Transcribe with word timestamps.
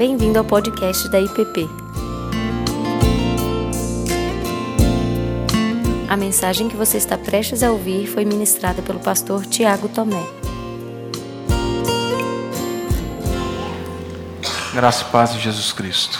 Bem-vindo 0.00 0.38
ao 0.38 0.44
podcast 0.46 1.10
da 1.10 1.20
IPP. 1.20 1.68
A 6.08 6.16
mensagem 6.16 6.70
que 6.70 6.74
você 6.74 6.96
está 6.96 7.18
prestes 7.18 7.62
a 7.62 7.70
ouvir 7.70 8.06
foi 8.06 8.24
ministrada 8.24 8.80
pelo 8.80 8.98
pastor 8.98 9.44
Tiago 9.44 9.90
Tomé. 9.90 10.26
Graça 14.72 15.04
e 15.06 15.12
paz 15.12 15.34
de 15.34 15.40
Jesus 15.40 15.70
Cristo. 15.70 16.18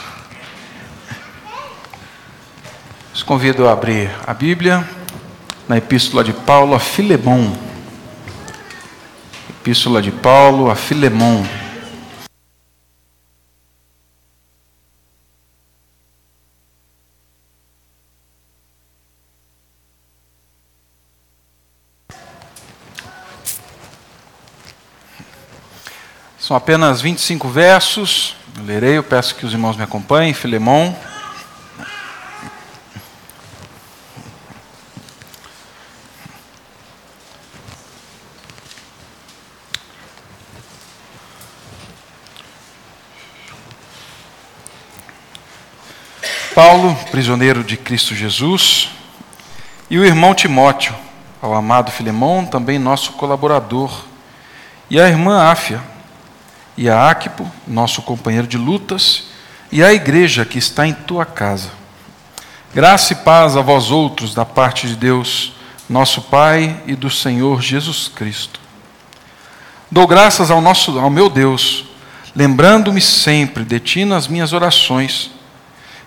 Os 3.15 3.23
convido 3.23 3.67
a 3.67 3.73
abrir 3.73 4.11
a 4.27 4.35
Bíblia 4.35 4.87
na 5.67 5.79
Epístola 5.79 6.23
de 6.23 6.35
Paulo 6.35 6.75
a 6.75 6.79
Filemão. 6.79 7.57
Epístola 9.49 10.03
de 10.03 10.13
Paulo 10.13 10.71
a 10.71 10.77
Filemão. 10.77 11.60
São 26.51 26.57
apenas 26.57 27.01
25 27.01 27.49
versos. 27.49 28.35
Eu 28.57 28.65
lerei, 28.65 28.99
eu 28.99 29.05
peço 29.05 29.37
que 29.37 29.47
os 29.47 29.53
irmãos 29.53 29.77
me 29.77 29.85
acompanhem. 29.85 30.35
Filemão. 30.35 30.97
Paulo, 46.53 46.97
prisioneiro 47.13 47.63
de 47.63 47.77
Cristo 47.77 48.13
Jesus, 48.13 48.91
e 49.89 50.01
o 50.01 50.05
irmão 50.05 50.35
Timóteo, 50.35 50.97
ao 51.41 51.55
amado 51.55 51.93
Filemão, 51.93 52.45
também 52.45 52.77
nosso 52.77 53.13
colaborador, 53.13 54.05
e 54.91 55.01
a 55.01 55.09
irmã 55.09 55.49
Áfia, 55.49 55.81
e 56.81 56.89
a 56.89 57.11
Áquipo, 57.11 57.47
nosso 57.69 58.01
companheiro 58.01 58.47
de 58.47 58.57
lutas, 58.57 59.25
e 59.71 59.85
a 59.85 59.93
igreja 59.93 60.47
que 60.47 60.59
está 60.59 60.87
em 60.87 60.95
tua 60.95 61.27
casa. 61.27 61.69
Graça 62.75 63.13
e 63.13 63.17
paz 63.17 63.55
a 63.55 63.61
vós 63.61 63.91
outros 63.91 64.35
da 64.35 64.47
parte 64.47 64.89
de 64.89 64.97
Deus, 64.97 65.53
nosso 65.89 66.23
Pai 66.23 66.83
e 66.87 66.97
do 66.97 67.11
Senhor 67.11 67.61
Jesus 67.61 68.09
Cristo. 68.09 68.59
Dou 69.91 70.07
graças 70.07 70.51
ao 70.51 70.63
nosso 70.63 70.99
ao 70.99 71.11
meu 71.11 71.29
Deus, 71.29 71.85
lembrando-me 72.35 73.01
sempre 73.03 73.63
de 73.63 73.79
ti 73.79 74.05
nas 74.07 74.27
minhas 74.27 74.55
orações 74.55 75.31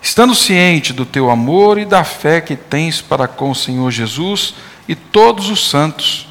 estando 0.04 0.36
ciente 0.36 0.92
do 0.92 1.06
teu 1.06 1.32
amor 1.32 1.80
e 1.80 1.86
da 1.86 2.04
fé 2.04 2.42
que 2.42 2.58
tens 2.58 3.00
para 3.00 3.26
com 3.26 3.50
o 3.52 3.56
Senhor 3.56 3.90
Jesus 3.90 4.54
e 4.86 4.96
todos 4.96 5.50
os 5.50 5.70
santos, 5.70 6.28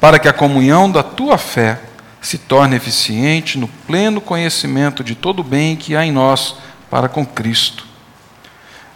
para 0.00 0.18
que 0.18 0.26
a 0.26 0.32
comunhão 0.32 0.90
da 0.90 1.04
tua 1.04 1.38
fé 1.38 1.80
se 2.20 2.38
torne 2.38 2.76
eficiente 2.76 3.58
no 3.58 3.68
pleno 3.68 4.20
conhecimento 4.20 5.04
de 5.04 5.14
todo 5.14 5.40
o 5.40 5.44
bem 5.44 5.76
que 5.76 5.94
há 5.94 6.04
em 6.04 6.12
nós 6.12 6.56
para 6.90 7.08
com 7.08 7.24
Cristo. 7.24 7.86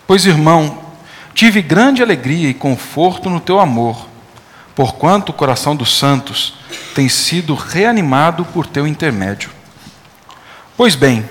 Pois, 0.07 0.27
irmão, 0.27 0.79
tive 1.35 1.63
grande 1.63 2.03
alegria 2.03 2.49
e 2.49 2.55
conforto 2.55 3.31
no 3.31 3.41
teu 3.41 3.61
amor, 3.61 4.09
porquanto 4.75 5.31
o 5.31 5.35
coração 5.35 5.77
dos 5.77 5.97
santos 5.97 6.55
tem 6.95 7.09
sido 7.09 7.55
reanimado 7.55 8.45
por 8.47 8.67
teu 8.67 8.87
intermédio. 8.87 9.51
Pois 10.77 10.95
bem, 10.95 11.25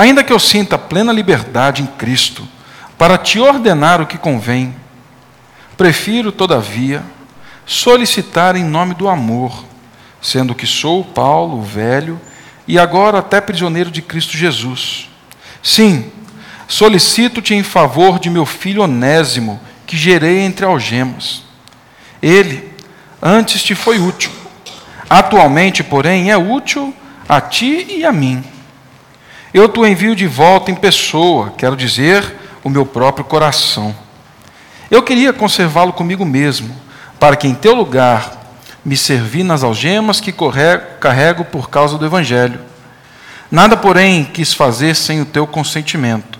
Ainda 0.00 0.24
que 0.24 0.32
eu 0.32 0.38
sinta 0.38 0.78
plena 0.78 1.12
liberdade 1.12 1.82
em 1.82 1.86
Cristo 1.86 2.48
para 2.96 3.18
te 3.18 3.38
ordenar 3.38 4.00
o 4.00 4.06
que 4.06 4.16
convém, 4.16 4.74
prefiro, 5.76 6.32
todavia, 6.32 7.02
solicitar 7.66 8.56
em 8.56 8.64
nome 8.64 8.94
do 8.94 9.10
amor, 9.10 9.62
sendo 10.20 10.54
que 10.54 10.66
sou 10.66 11.04
Paulo, 11.04 11.58
o 11.58 11.62
velho, 11.62 12.20
e 12.66 12.78
agora 12.78 13.18
até 13.18 13.40
prisioneiro 13.40 13.90
de 13.90 14.02
Cristo 14.02 14.36
Jesus. 14.36 15.08
Sim, 15.62 16.10
solicito-te 16.68 17.54
em 17.54 17.62
favor 17.62 18.18
de 18.18 18.30
meu 18.30 18.46
filho 18.46 18.82
Onésimo, 18.82 19.60
que 19.86 19.96
gerei 19.96 20.40
entre 20.40 20.64
algemas. 20.64 21.42
Ele 22.22 22.70
antes 23.22 23.62
te 23.62 23.74
foi 23.74 23.98
útil, 23.98 24.30
atualmente, 25.08 25.82
porém, 25.82 26.30
é 26.30 26.36
útil 26.36 26.94
a 27.28 27.40
ti 27.40 27.86
e 27.88 28.04
a 28.04 28.12
mim 28.12 28.44
eu 29.52 29.68
te 29.68 29.80
envio 29.80 30.14
de 30.14 30.28
volta 30.28 30.70
em 30.70 30.76
pessoa, 30.76 31.52
quero 31.58 31.76
dizer, 31.76 32.36
o 32.62 32.70
meu 32.70 32.86
próprio 32.86 33.24
coração. 33.24 33.94
Eu 34.88 35.02
queria 35.02 35.32
conservá-lo 35.32 35.92
comigo 35.92 36.24
mesmo, 36.24 36.74
para 37.18 37.34
que 37.34 37.48
em 37.48 37.54
teu 37.54 37.74
lugar 37.74 38.39
me 38.84 38.96
servi 38.96 39.42
nas 39.42 39.62
algemas 39.62 40.20
que 40.20 40.34
carrego 41.00 41.44
por 41.44 41.68
causa 41.68 41.98
do 41.98 42.06
Evangelho. 42.06 42.60
Nada, 43.50 43.76
porém, 43.76 44.24
quis 44.24 44.54
fazer 44.54 44.94
sem 44.94 45.20
o 45.20 45.26
teu 45.26 45.46
consentimento, 45.46 46.38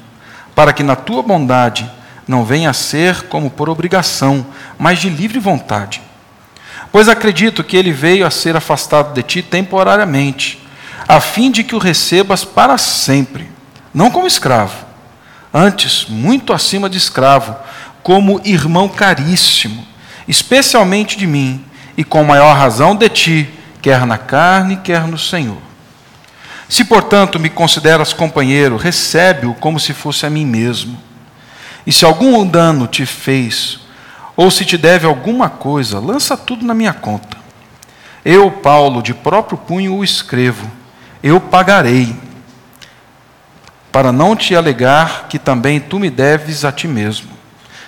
para 0.54 0.72
que 0.72 0.82
na 0.82 0.96
tua 0.96 1.22
bondade 1.22 1.90
não 2.26 2.44
venha 2.44 2.70
a 2.70 2.74
ser 2.74 3.22
como 3.22 3.50
por 3.50 3.68
obrigação, 3.68 4.46
mas 4.78 4.98
de 4.98 5.08
livre 5.08 5.38
vontade. 5.38 6.00
Pois 6.92 7.08
acredito 7.08 7.64
que 7.64 7.76
ele 7.76 7.92
veio 7.92 8.26
a 8.26 8.30
ser 8.30 8.56
afastado 8.56 9.12
de 9.12 9.22
ti 9.22 9.42
temporariamente 9.42 10.60
a 11.10 11.20
fim 11.20 11.50
de 11.50 11.64
que 11.64 11.74
o 11.74 11.78
recebas 11.78 12.44
para 12.44 12.78
sempre, 12.78 13.50
não 13.92 14.12
como 14.12 14.28
escravo, 14.28 14.86
antes, 15.52 16.06
muito 16.08 16.52
acima 16.52 16.88
de 16.88 16.98
escravo, 16.98 17.56
como 18.00 18.40
irmão 18.44 18.88
caríssimo, 18.88 19.84
especialmente 20.28 21.18
de 21.18 21.26
mim, 21.26 21.64
e 22.00 22.04
com 22.04 22.24
maior 22.24 22.56
razão 22.56 22.96
de 22.96 23.10
ti, 23.10 23.50
quer 23.82 24.06
na 24.06 24.16
carne, 24.16 24.78
quer 24.78 25.06
no 25.06 25.18
Senhor. 25.18 25.58
Se, 26.66 26.82
portanto, 26.82 27.38
me 27.38 27.50
consideras 27.50 28.14
companheiro, 28.14 28.78
recebe-o 28.78 29.52
como 29.52 29.78
se 29.78 29.92
fosse 29.92 30.24
a 30.24 30.30
mim 30.30 30.46
mesmo. 30.46 30.98
E 31.86 31.92
se 31.92 32.06
algum 32.06 32.46
dano 32.46 32.86
te 32.86 33.04
fez, 33.04 33.80
ou 34.34 34.50
se 34.50 34.64
te 34.64 34.78
deve 34.78 35.06
alguma 35.06 35.50
coisa, 35.50 36.00
lança 36.00 36.38
tudo 36.38 36.64
na 36.64 36.72
minha 36.72 36.94
conta. 36.94 37.36
Eu, 38.24 38.50
Paulo, 38.50 39.02
de 39.02 39.12
próprio 39.12 39.58
punho 39.58 39.94
o 39.94 40.02
escrevo 40.02 40.70
eu 41.22 41.38
pagarei, 41.38 42.16
para 43.92 44.10
não 44.10 44.34
te 44.34 44.56
alegar 44.56 45.28
que 45.28 45.38
também 45.38 45.78
tu 45.78 45.98
me 45.98 46.08
deves 46.08 46.64
a 46.64 46.72
ti 46.72 46.88
mesmo. 46.88 47.28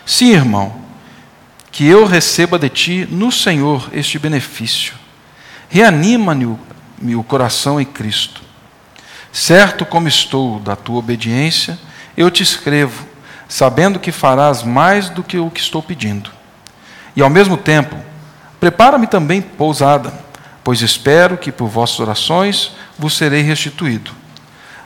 Sim, 0.05 0.33
irmão, 0.33 0.82
que 1.73 1.87
eu 1.87 2.07
receba 2.07 2.59
de 2.59 2.69
ti 2.69 3.09
no 3.11 3.33
Senhor 3.33 3.91
este 3.93 4.19
benefício. 4.19 4.95
Reanima-me 5.69 7.17
o 7.17 7.25
coração 7.25 7.81
em 7.81 7.85
Cristo. 7.85 8.43
Certo 9.33 9.85
como 9.85 10.07
estou 10.07 10.61
da 10.61 10.77
tua 10.77 10.99
obediência, 10.99 11.77
eu 12.17 12.31
te 12.31 12.43
escrevo, 12.45 13.07
sabendo 13.49 13.99
que 13.99 14.13
farás 14.13 14.63
mais 14.63 15.09
do 15.09 15.25
que 15.25 15.39
o 15.39 15.51
que 15.51 15.61
estou 15.61 15.83
pedindo. 15.83 16.31
E 17.17 17.23
ao 17.23 17.31
mesmo 17.31 17.57
tempo, 17.57 17.97
prepara-me 18.61 19.09
também 19.09 19.43
pousada 19.43 20.23
pois 20.65 20.81
espero 20.81 21.37
que 21.37 21.51
por 21.51 21.69
vossas 21.69 22.01
orações 22.01 22.73
vos 22.99 23.17
serei 23.17 23.43
restituído. 23.43 24.13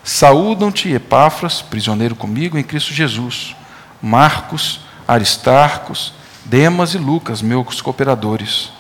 Saúdam-te, 0.02 0.92
Epáfras, 0.92 1.60
prisioneiro 1.60 2.14
comigo 2.14 2.56
em 2.56 2.62
Cristo 2.62 2.94
Jesus, 2.94 3.54
Marcos, 4.00 4.80
Aristarcos, 5.06 6.14
Demas 6.46 6.94
e 6.94 6.98
Lucas, 6.98 7.42
meus 7.42 7.80
cooperadores. 7.80 8.70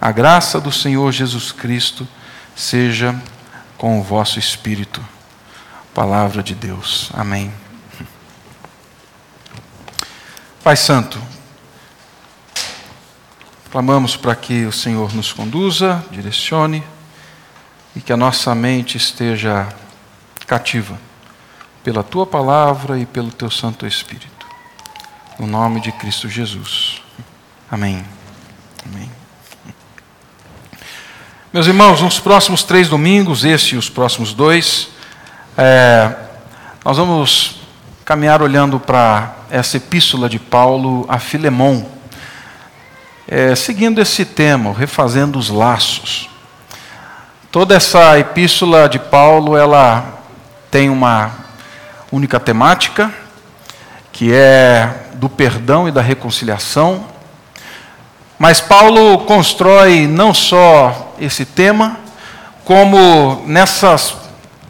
A 0.00 0.12
graça 0.12 0.60
do 0.60 0.70
Senhor 0.70 1.10
Jesus 1.10 1.50
Cristo 1.50 2.06
seja 2.54 3.20
com 3.76 3.98
o 3.98 4.02
vosso 4.02 4.38
espírito. 4.38 5.04
Palavra 5.92 6.42
de 6.42 6.54
Deus. 6.54 7.10
Amém. 7.14 7.52
Pai 10.62 10.76
Santo, 10.76 11.18
Clamamos 13.76 14.16
para 14.16 14.34
que 14.34 14.64
o 14.64 14.72
Senhor 14.72 15.12
nos 15.14 15.34
conduza, 15.34 16.02
direcione 16.10 16.82
e 17.94 18.00
que 18.00 18.10
a 18.10 18.16
nossa 18.16 18.54
mente 18.54 18.96
esteja 18.96 19.68
cativa 20.46 20.98
pela 21.84 22.02
tua 22.02 22.26
palavra 22.26 22.98
e 22.98 23.04
pelo 23.04 23.30
teu 23.30 23.50
Santo 23.50 23.86
Espírito. 23.86 24.35
No 25.38 25.46
nome 25.46 25.80
de 25.80 25.92
Cristo 25.92 26.30
Jesus. 26.30 27.02
Amém. 27.70 28.02
Amém. 28.86 29.10
Meus 31.52 31.66
irmãos, 31.66 32.00
nos 32.00 32.18
próximos 32.18 32.62
três 32.62 32.88
domingos, 32.88 33.44
este 33.44 33.74
e 33.74 33.78
os 33.78 33.90
próximos 33.90 34.32
dois, 34.32 34.88
é, 35.54 36.10
nós 36.82 36.96
vamos 36.96 37.60
caminhar 38.02 38.40
olhando 38.40 38.80
para 38.80 39.34
essa 39.50 39.76
epístola 39.76 40.26
de 40.26 40.38
Paulo 40.38 41.04
a 41.06 41.18
Filemão. 41.18 41.86
É, 43.28 43.54
seguindo 43.54 44.00
esse 44.00 44.24
tema, 44.24 44.72
refazendo 44.72 45.38
os 45.38 45.50
laços. 45.50 46.30
Toda 47.52 47.74
essa 47.74 48.18
epístola 48.18 48.88
de 48.88 48.98
Paulo, 48.98 49.54
ela 49.54 50.18
tem 50.70 50.88
uma 50.88 51.30
única 52.10 52.40
temática, 52.40 53.12
que 54.10 54.32
é 54.32 55.02
do 55.16 55.28
perdão 55.28 55.88
e 55.88 55.92
da 55.92 56.00
reconciliação. 56.00 57.06
Mas 58.38 58.60
Paulo 58.60 59.20
constrói 59.20 60.06
não 60.06 60.34
só 60.34 61.14
esse 61.18 61.44
tema, 61.44 61.98
como 62.64 63.42
nessas 63.46 64.14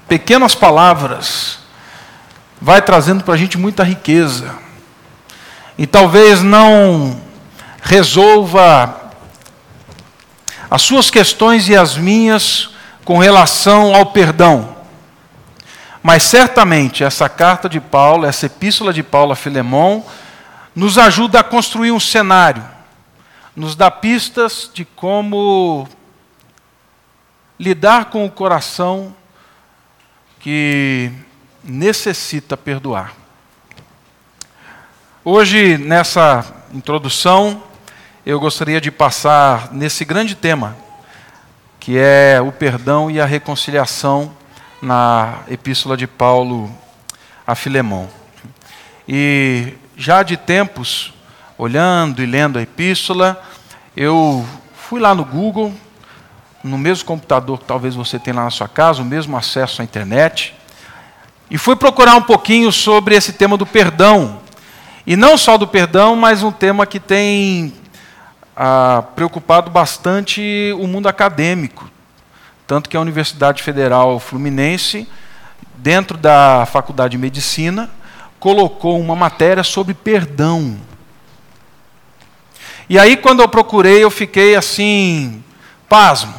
pequenas 0.09 0.55
palavras, 0.55 1.59
vai 2.61 2.81
trazendo 2.81 3.25
para 3.25 3.35
a 3.35 3.37
gente 3.37 3.59
muita 3.59 3.83
riqueza. 3.83 4.55
E 5.77 5.87
talvez 5.87 6.43
não 6.43 7.21
resolva 7.83 9.13
as 10.71 10.83
suas 10.83 11.11
questões 11.11 11.69
e 11.69 11.77
as 11.77 11.97
minhas 11.97 12.71
com 13.05 13.19
relação 13.19 13.95
ao 13.95 14.07
perdão. 14.07 14.77
Mas 16.03 16.23
certamente 16.23 17.03
essa 17.03 17.29
carta 17.29 17.69
de 17.69 17.81
Paulo, 17.81 18.27
essa 18.27 18.47
epístola 18.47 18.93
de 18.93 19.03
Paulo 19.03 19.33
a 19.33 19.37
Filemão, 19.37 20.05
nos 20.77 20.99
ajuda 20.99 21.41
a 21.41 21.43
construir 21.43 21.91
um 21.91 21.99
cenário, 21.99 22.63
nos 23.57 23.75
dá 23.75 23.91
pistas 23.91 24.71
de 24.75 24.85
como 24.85 25.89
lidar 27.59 28.11
com 28.11 28.27
o 28.27 28.31
coração 28.31 29.17
que 30.39 31.11
necessita 31.65 32.59
perdoar. 32.59 33.15
Hoje, 35.25 35.79
nessa 35.79 36.45
introdução, 36.75 37.63
eu 38.27 38.39
gostaria 38.39 38.79
de 38.79 38.91
passar 38.91 39.73
nesse 39.73 40.05
grande 40.05 40.35
tema, 40.35 40.77
que 41.81 41.97
é 41.97 42.39
o 42.39 42.53
perdão 42.53 43.11
e 43.11 43.19
a 43.19 43.25
reconciliação 43.25 44.31
na 44.83 45.39
epístola 45.49 45.97
de 45.97 46.07
Paulo 46.07 46.71
a 47.47 47.55
Filemão. 47.55 48.11
E 49.09 49.73
já 49.97 50.23
de 50.23 50.37
tempos, 50.37 51.15
olhando 51.57 52.23
e 52.23 52.27
lendo 52.27 52.59
a 52.59 52.63
epístola, 52.63 53.43
eu 53.97 54.47
fui 54.77 55.01
lá 55.01 55.15
no 55.15 55.25
Google, 55.25 55.73
no 56.63 56.77
mesmo 56.77 57.07
computador 57.07 57.59
que 57.59 57.65
talvez 57.65 57.95
você 57.95 58.19
tenha 58.19 58.37
lá 58.37 58.45
na 58.45 58.51
sua 58.51 58.69
casa, 58.69 59.01
o 59.01 59.05
mesmo 59.05 59.37
acesso 59.37 59.81
à 59.81 59.85
internet, 59.85 60.55
e 61.51 61.57
fui 61.57 61.77
procurar 61.77 62.15
um 62.17 62.23
pouquinho 62.23 62.71
sobre 62.71 63.15
esse 63.15 63.33
tema 63.33 63.57
do 63.57 63.65
perdão. 63.65 64.41
E 65.07 65.17
não 65.17 65.39
só 65.39 65.57
do 65.57 65.67
perdão, 65.67 66.15
mas 66.15 66.43
um 66.43 66.51
tema 66.51 66.85
que 66.85 67.01
tem 67.01 67.73
ah, 68.55 69.05
preocupado 69.15 69.71
bastante 69.71 70.75
o 70.79 70.87
mundo 70.87 71.09
acadêmico. 71.09 71.89
Tanto 72.67 72.91
que 72.91 72.97
a 72.97 73.01
Universidade 73.01 73.63
Federal 73.63 74.19
Fluminense, 74.19 75.09
dentro 75.77 76.19
da 76.19 76.67
Faculdade 76.67 77.13
de 77.13 77.19
Medicina, 77.19 77.89
colocou 78.47 79.01
uma 79.01 79.17
matéria 79.17 79.65
sobre 79.65 79.93
perdão. 79.93 80.79
E 82.89 82.97
aí, 82.97 83.17
quando 83.17 83.41
eu 83.41 83.49
procurei, 83.49 84.05
eu 84.05 84.09
fiquei 84.09 84.55
assim, 84.55 85.43
pasmo, 85.89 86.33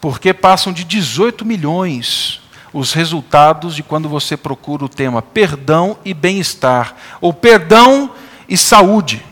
porque 0.00 0.34
passam 0.34 0.72
de 0.72 0.82
18 0.82 1.44
milhões 1.44 2.40
os 2.72 2.92
resultados 2.92 3.76
de 3.76 3.84
quando 3.84 4.08
você 4.08 4.36
procura 4.36 4.84
o 4.84 4.88
tema 4.88 5.22
perdão 5.22 5.96
e 6.04 6.12
bem-estar, 6.12 6.96
ou 7.20 7.32
perdão 7.32 8.10
e 8.48 8.56
saúde. 8.56 9.24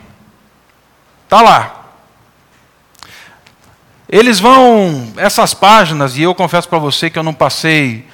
Está 1.24 1.42
lá. 1.42 1.86
Eles 4.08 4.38
vão, 4.38 5.12
essas 5.16 5.54
páginas, 5.54 6.16
e 6.16 6.22
eu 6.22 6.36
confesso 6.36 6.68
para 6.68 6.78
você 6.78 7.10
que 7.10 7.18
eu 7.18 7.24
não 7.24 7.34
passei 7.34 8.06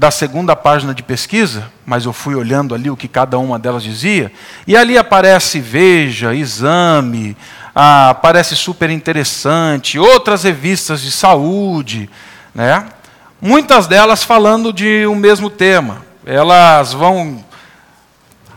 da 0.00 0.10
segunda 0.10 0.56
página 0.56 0.94
de 0.94 1.02
pesquisa, 1.02 1.70
mas 1.84 2.06
eu 2.06 2.12
fui 2.14 2.34
olhando 2.34 2.74
ali 2.74 2.88
o 2.88 2.96
que 2.96 3.06
cada 3.06 3.38
uma 3.38 3.58
delas 3.58 3.82
dizia, 3.82 4.32
e 4.66 4.74
ali 4.74 4.96
aparece 4.96 5.60
Veja, 5.60 6.34
Exame, 6.34 7.36
ah, 7.74 8.08
aparece 8.08 8.56
Super 8.56 8.88
Interessante, 8.88 9.98
outras 9.98 10.44
revistas 10.44 11.02
de 11.02 11.12
saúde, 11.12 12.08
né? 12.54 12.86
muitas 13.42 13.86
delas 13.86 14.24
falando 14.24 14.72
de 14.72 15.06
um 15.06 15.14
mesmo 15.14 15.50
tema. 15.50 15.98
Elas 16.24 16.94
vão 16.94 17.44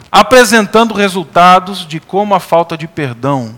apresentando 0.09 0.93
resultados 0.93 1.85
de 1.85 1.99
como 1.99 2.33
a 2.33 2.39
falta 2.39 2.77
de 2.77 2.87
perdão 2.87 3.53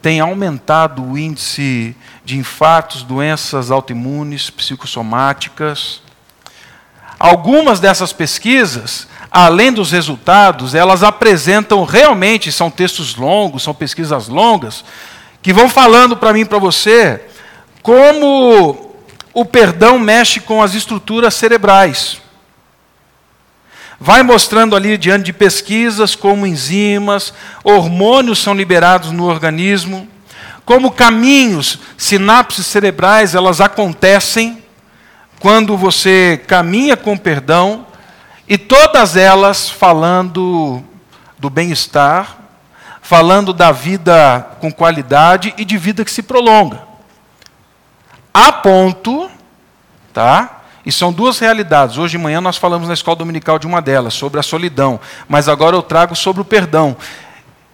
tem 0.00 0.20
aumentado 0.20 1.02
o 1.02 1.18
índice 1.18 1.96
de 2.24 2.38
infartos, 2.38 3.02
doenças 3.02 3.72
autoimunes, 3.72 4.48
psicossomáticas. 4.48 6.02
Algumas 7.20 7.78
dessas 7.78 8.14
pesquisas, 8.14 9.06
além 9.30 9.70
dos 9.70 9.92
resultados, 9.92 10.74
elas 10.74 11.02
apresentam 11.02 11.84
realmente, 11.84 12.50
são 12.50 12.70
textos 12.70 13.14
longos, 13.14 13.62
são 13.62 13.74
pesquisas 13.74 14.26
longas, 14.26 14.82
que 15.42 15.52
vão 15.52 15.68
falando 15.68 16.16
para 16.16 16.32
mim 16.32 16.40
e 16.40 16.44
para 16.46 16.58
você 16.58 17.20
como 17.82 18.94
o 19.34 19.44
perdão 19.44 19.98
mexe 19.98 20.40
com 20.40 20.62
as 20.62 20.74
estruturas 20.74 21.34
cerebrais. 21.34 22.22
Vai 23.98 24.22
mostrando 24.22 24.74
ali, 24.74 24.96
diante 24.96 25.26
de 25.26 25.32
pesquisas, 25.34 26.14
como 26.14 26.46
enzimas, 26.46 27.34
hormônios 27.62 28.38
são 28.38 28.54
liberados 28.54 29.12
no 29.12 29.26
organismo 29.26 30.08
como 30.70 30.92
caminhos, 30.92 31.80
sinapses 31.98 32.64
cerebrais, 32.64 33.34
elas 33.34 33.60
acontecem 33.60 34.62
quando 35.40 35.74
você 35.74 36.38
caminha 36.46 36.98
com 36.98 37.16
perdão, 37.16 37.86
e 38.46 38.58
todas 38.58 39.16
elas 39.16 39.70
falando 39.70 40.84
do 41.38 41.48
bem-estar, 41.48 42.36
falando 43.00 43.54
da 43.54 43.72
vida 43.72 44.46
com 44.60 44.70
qualidade 44.70 45.54
e 45.56 45.64
de 45.64 45.78
vida 45.78 46.04
que 46.04 46.10
se 46.10 46.22
prolonga. 46.22 46.82
A 48.34 48.52
ponto, 48.52 49.30
tá? 50.12 50.60
E 50.84 50.92
são 50.92 51.10
duas 51.10 51.38
realidades. 51.38 51.96
Hoje 51.96 52.18
de 52.18 52.22
manhã 52.22 52.40
nós 52.42 52.58
falamos 52.58 52.86
na 52.86 52.94
escola 52.94 53.16
dominical 53.16 53.58
de 53.58 53.66
uma 53.66 53.80
delas, 53.80 54.12
sobre 54.12 54.38
a 54.38 54.42
solidão, 54.42 55.00
mas 55.26 55.48
agora 55.48 55.74
eu 55.74 55.82
trago 55.82 56.14
sobre 56.14 56.42
o 56.42 56.44
perdão. 56.44 56.94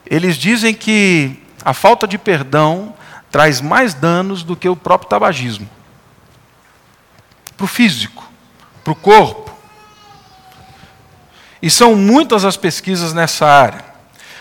Eles 0.09 0.37
dizem 0.37 0.73
que 0.73 1.43
a 1.65 1.75
falta 1.75 2.07
de 2.07 2.17
perdão 2.17 2.95
traz 3.29 3.61
mais 3.61 3.93
danos 3.93 4.45
do 4.45 4.55
que 4.55 4.69
o 4.69 4.77
próprio 4.77 5.11
tabagismo 5.11 5.69
para 7.57 7.65
o 7.65 7.69
físico, 7.69 8.25
para 8.85 8.93
o 8.93 8.97
corpo. 8.97 9.51
E 11.63 11.71
são 11.71 11.95
muitas 11.97 12.45
as 12.45 12.57
pesquisas 12.57 13.13
nessa 13.13 13.47
área. 13.47 13.85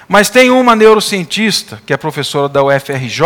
Mas 0.08 0.30
tem 0.30 0.52
uma 0.52 0.76
neurocientista, 0.76 1.82
que 1.86 1.94
é 1.94 1.98
professora 1.98 2.48
da 2.48 2.64
UFRJ, 2.64 3.22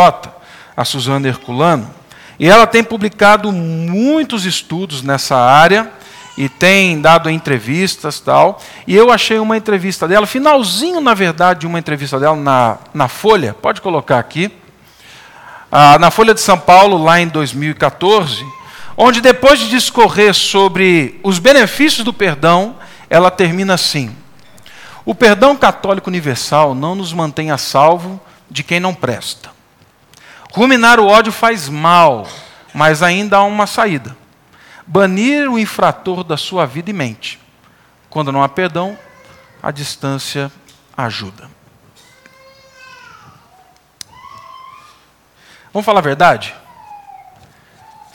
a 0.77 0.85
Suzana 0.85 1.27
Herculano, 1.27 1.93
e 2.39 2.47
ela 2.47 2.65
tem 2.65 2.83
publicado 2.83 3.51
muitos 3.51 4.45
estudos 4.45 5.01
nessa 5.01 5.35
área 5.35 5.91
e 6.37 6.47
tem 6.47 7.01
dado 7.01 7.29
entrevistas 7.29 8.21
tal. 8.21 8.61
E 8.87 8.95
eu 8.95 9.11
achei 9.11 9.39
uma 9.39 9.57
entrevista 9.57 10.07
dela, 10.07 10.25
finalzinho, 10.25 11.01
na 11.01 11.13
verdade, 11.13 11.61
de 11.61 11.67
uma 11.67 11.77
entrevista 11.77 12.17
dela 12.17 12.37
na, 12.37 12.77
na 12.93 13.09
Folha, 13.09 13.53
pode 13.53 13.81
colocar 13.81 14.19
aqui, 14.19 14.49
ah, 15.69 15.99
na 15.99 16.09
Folha 16.09 16.33
de 16.33 16.39
São 16.39 16.57
Paulo, 16.57 16.97
lá 17.03 17.19
em 17.19 17.27
2014, 17.27 18.45
onde 19.01 19.21
depois 19.21 19.57
de 19.57 19.69
discorrer 19.69 20.33
sobre 20.33 21.17
os 21.23 21.39
benefícios 21.39 22.03
do 22.03 22.13
perdão, 22.13 22.75
ela 23.09 23.31
termina 23.31 23.75
assim: 23.75 24.13
O 25.05 25.15
perdão 25.15 25.55
católico 25.55 26.09
universal 26.09 26.75
não 26.75 26.93
nos 26.93 27.13
mantém 27.13 27.49
a 27.49 27.57
salvo 27.57 28.19
de 28.51 28.61
quem 28.61 28.79
não 28.79 28.93
presta. 28.93 29.49
Ruminar 30.51 30.99
o 30.99 31.07
ódio 31.07 31.31
faz 31.31 31.69
mal, 31.69 32.27
mas 32.73 33.01
ainda 33.01 33.37
há 33.37 33.43
uma 33.43 33.65
saída 33.65 34.19
banir 34.91 35.47
o 35.47 35.59
infrator 35.59 36.23
da 36.23 36.35
sua 36.35 36.65
vida 36.65 36.89
e 36.89 36.93
mente. 36.93 37.39
Quando 38.09 38.31
não 38.31 38.41
há 38.41 38.49
perdão, 38.49 38.97
a 39.61 39.69
distância 39.69 40.51
ajuda. 40.97 41.47
Vamos 45.71 45.85
falar 45.85 45.99
a 45.99 46.01
verdade? 46.01 46.55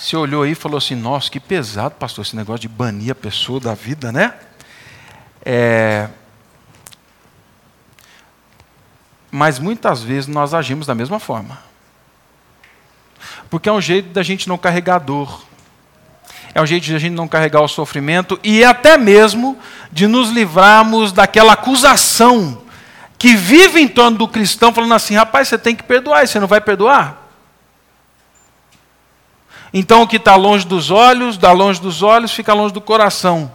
Você 0.05 0.19
olhou 0.19 0.43
aí 0.43 0.51
e 0.51 0.55
falou 0.55 0.77
assim: 0.77 0.95
nossa, 0.95 1.31
que 1.31 1.41
pesado, 1.41 1.95
pastor, 1.95 2.27
esse 2.27 2.37
negócio 2.37 2.61
de 2.61 2.69
banir 2.69 3.13
a 3.13 3.15
pessoa 3.15 3.59
da 3.59 3.73
vida, 3.73 4.13
né? 4.13 4.35
É... 5.43 6.11
Mas 9.31 9.59
muitas 9.59 10.03
vezes 10.03 10.27
nós 10.27 10.53
agimos 10.53 10.87
da 10.87 10.95
mesma 10.95 11.19
forma. 11.19 11.59
Porque 13.49 13.67
é 13.67 13.73
um 13.73 13.81
jeito 13.81 14.11
da 14.11 14.23
gente 14.23 14.47
não 14.47 14.59
carregar 14.59 14.99
dor, 14.99 15.43
é 16.55 16.61
um 16.61 16.67
jeito 16.67 16.85
de 16.85 16.95
a 16.95 16.99
gente 16.99 17.15
não 17.15 17.27
carregar 17.27 17.63
o 17.63 17.69
sofrimento 17.69 18.39
e 18.45 18.63
até 18.63 18.99
mesmo 18.99 19.59
de 19.91 20.07
nos 20.07 20.29
livrarmos 20.29 21.13
daquela 21.13 21.55
acusação 21.55 22.63
que 23.17 23.35
vive 23.35 23.81
em 23.81 23.89
torno 23.89 24.19
do 24.19 24.29
cristão, 24.29 24.71
falando 24.71 24.93
assim: 24.93 25.15
rapaz, 25.15 25.49
você 25.49 25.57
tem 25.57 25.75
que 25.75 25.83
perdoar, 25.83 26.25
e 26.25 26.27
você 26.27 26.39
não 26.39 26.47
vai 26.47 26.61
perdoar? 26.61 27.24
Então 29.77 30.03
o 30.03 30.07
que 30.07 30.19
está 30.19 30.37
longe 30.37 30.65
dos 30.65 30.93
olhos, 30.93 31.37
dá 31.37 31.51
longe 31.51 31.81
dos 31.81 32.01
olhos, 32.01 32.33
fica 32.33 32.55
longe 32.55 32.73
do 32.73 32.81
coração. 32.81 33.51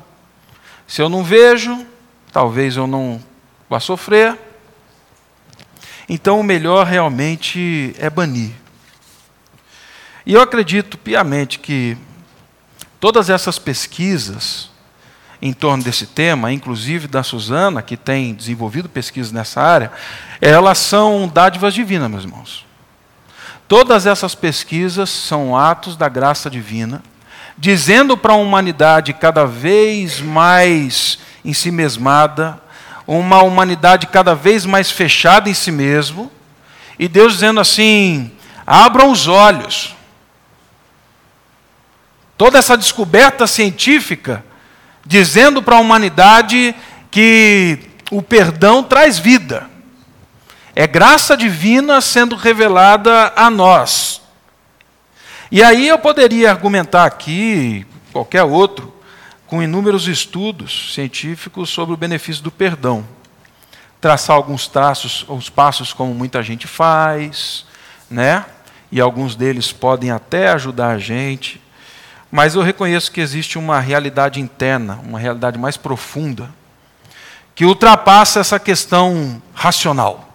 Se 0.85 1.01
eu 1.01 1.07
não 1.07 1.23
vejo, 1.23 1.87
talvez 2.33 2.75
eu 2.75 2.85
não 2.85 3.23
vá 3.69 3.79
sofrer. 3.79 4.37
Então 6.09 6.37
o 6.37 6.43
melhor 6.43 6.85
realmente 6.85 7.95
é 7.97 8.09
banir. 8.09 8.51
E 10.25 10.33
eu 10.33 10.41
acredito 10.41 10.97
piamente 10.97 11.57
que 11.57 11.97
todas 12.99 13.29
essas 13.29 13.57
pesquisas 13.57 14.69
em 15.41 15.53
torno 15.53 15.81
desse 15.81 16.05
tema, 16.05 16.51
inclusive 16.51 17.07
da 17.07 17.23
Suzana, 17.23 17.81
que 17.81 17.95
tem 17.95 18.33
desenvolvido 18.33 18.89
pesquisas 18.89 19.31
nessa 19.31 19.61
área, 19.61 19.89
elas 20.41 20.79
são 20.79 21.29
dádivas 21.29 21.73
divinas, 21.73 22.11
meus 22.11 22.23
irmãos. 22.25 22.68
Todas 23.69 24.07
essas 24.07 24.33
pesquisas 24.33 25.11
são 25.11 25.55
atos 25.55 25.95
da 25.95 26.09
graça 26.09 26.49
divina, 26.49 27.03
dizendo 27.55 28.17
para 28.17 28.33
a 28.33 28.35
humanidade 28.35 29.13
cada 29.13 29.45
vez 29.45 30.19
mais 30.19 31.19
em 31.45 31.53
si 31.53 31.69
mesmada, 31.69 32.59
uma 33.05 33.43
humanidade 33.43 34.07
cada 34.07 34.33
vez 34.33 34.65
mais 34.65 34.89
fechada 34.89 35.51
em 35.51 35.53
si 35.53 35.71
mesmo, 35.71 36.31
e 36.97 37.07
Deus 37.07 37.33
dizendo 37.33 37.59
assim: 37.59 38.31
abram 38.65 39.11
os 39.11 39.27
olhos. 39.27 39.95
Toda 42.35 42.57
essa 42.57 42.75
descoberta 42.75 43.45
científica 43.45 44.43
dizendo 45.05 45.61
para 45.61 45.75
a 45.75 45.79
humanidade 45.79 46.73
que 47.11 47.77
o 48.09 48.23
perdão 48.23 48.81
traz 48.81 49.19
vida. 49.19 49.69
É 50.79 50.87
graça 50.87 51.35
divina 51.35 51.99
sendo 51.99 52.37
revelada 52.37 53.33
a 53.35 53.49
nós. 53.49 54.21
E 55.51 55.61
aí 55.61 55.89
eu 55.89 55.99
poderia 55.99 56.49
argumentar 56.49 57.03
aqui, 57.03 57.85
qualquer 58.13 58.43
outro, 58.43 58.93
com 59.45 59.61
inúmeros 59.61 60.07
estudos 60.07 60.93
científicos 60.93 61.69
sobre 61.69 61.93
o 61.93 61.97
benefício 61.97 62.41
do 62.41 62.49
perdão. 62.49 63.05
Traçar 63.99 64.37
alguns 64.37 64.69
traços, 64.69 65.25
os 65.27 65.49
passos 65.49 65.91
como 65.91 66.13
muita 66.13 66.41
gente 66.41 66.65
faz, 66.65 67.65
né? 68.09 68.45
E 68.89 69.01
alguns 69.01 69.35
deles 69.35 69.73
podem 69.73 70.11
até 70.11 70.47
ajudar 70.47 70.91
a 70.91 70.97
gente. 70.97 71.61
Mas 72.31 72.55
eu 72.55 72.61
reconheço 72.61 73.11
que 73.11 73.19
existe 73.19 73.57
uma 73.57 73.81
realidade 73.81 74.39
interna, 74.39 74.97
uma 75.03 75.19
realidade 75.19 75.57
mais 75.57 75.75
profunda, 75.75 76.49
que 77.53 77.65
ultrapassa 77.65 78.39
essa 78.39 78.57
questão 78.57 79.41
racional. 79.53 80.28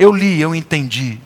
Eu 0.00 0.12
li, 0.12 0.40
eu 0.40 0.54
entendi, 0.54 1.20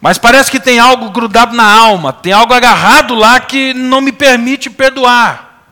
mas 0.00 0.18
parece 0.18 0.50
que 0.50 0.60
tem 0.60 0.78
algo 0.78 1.10
grudado 1.10 1.56
na 1.56 1.64
alma, 1.64 2.12
tem 2.12 2.32
algo 2.32 2.52
agarrado 2.52 3.14
lá 3.14 3.40
que 3.40 3.72
não 3.72 4.00
me 4.00 4.12
permite 4.12 4.68
perdoar. 4.68 5.64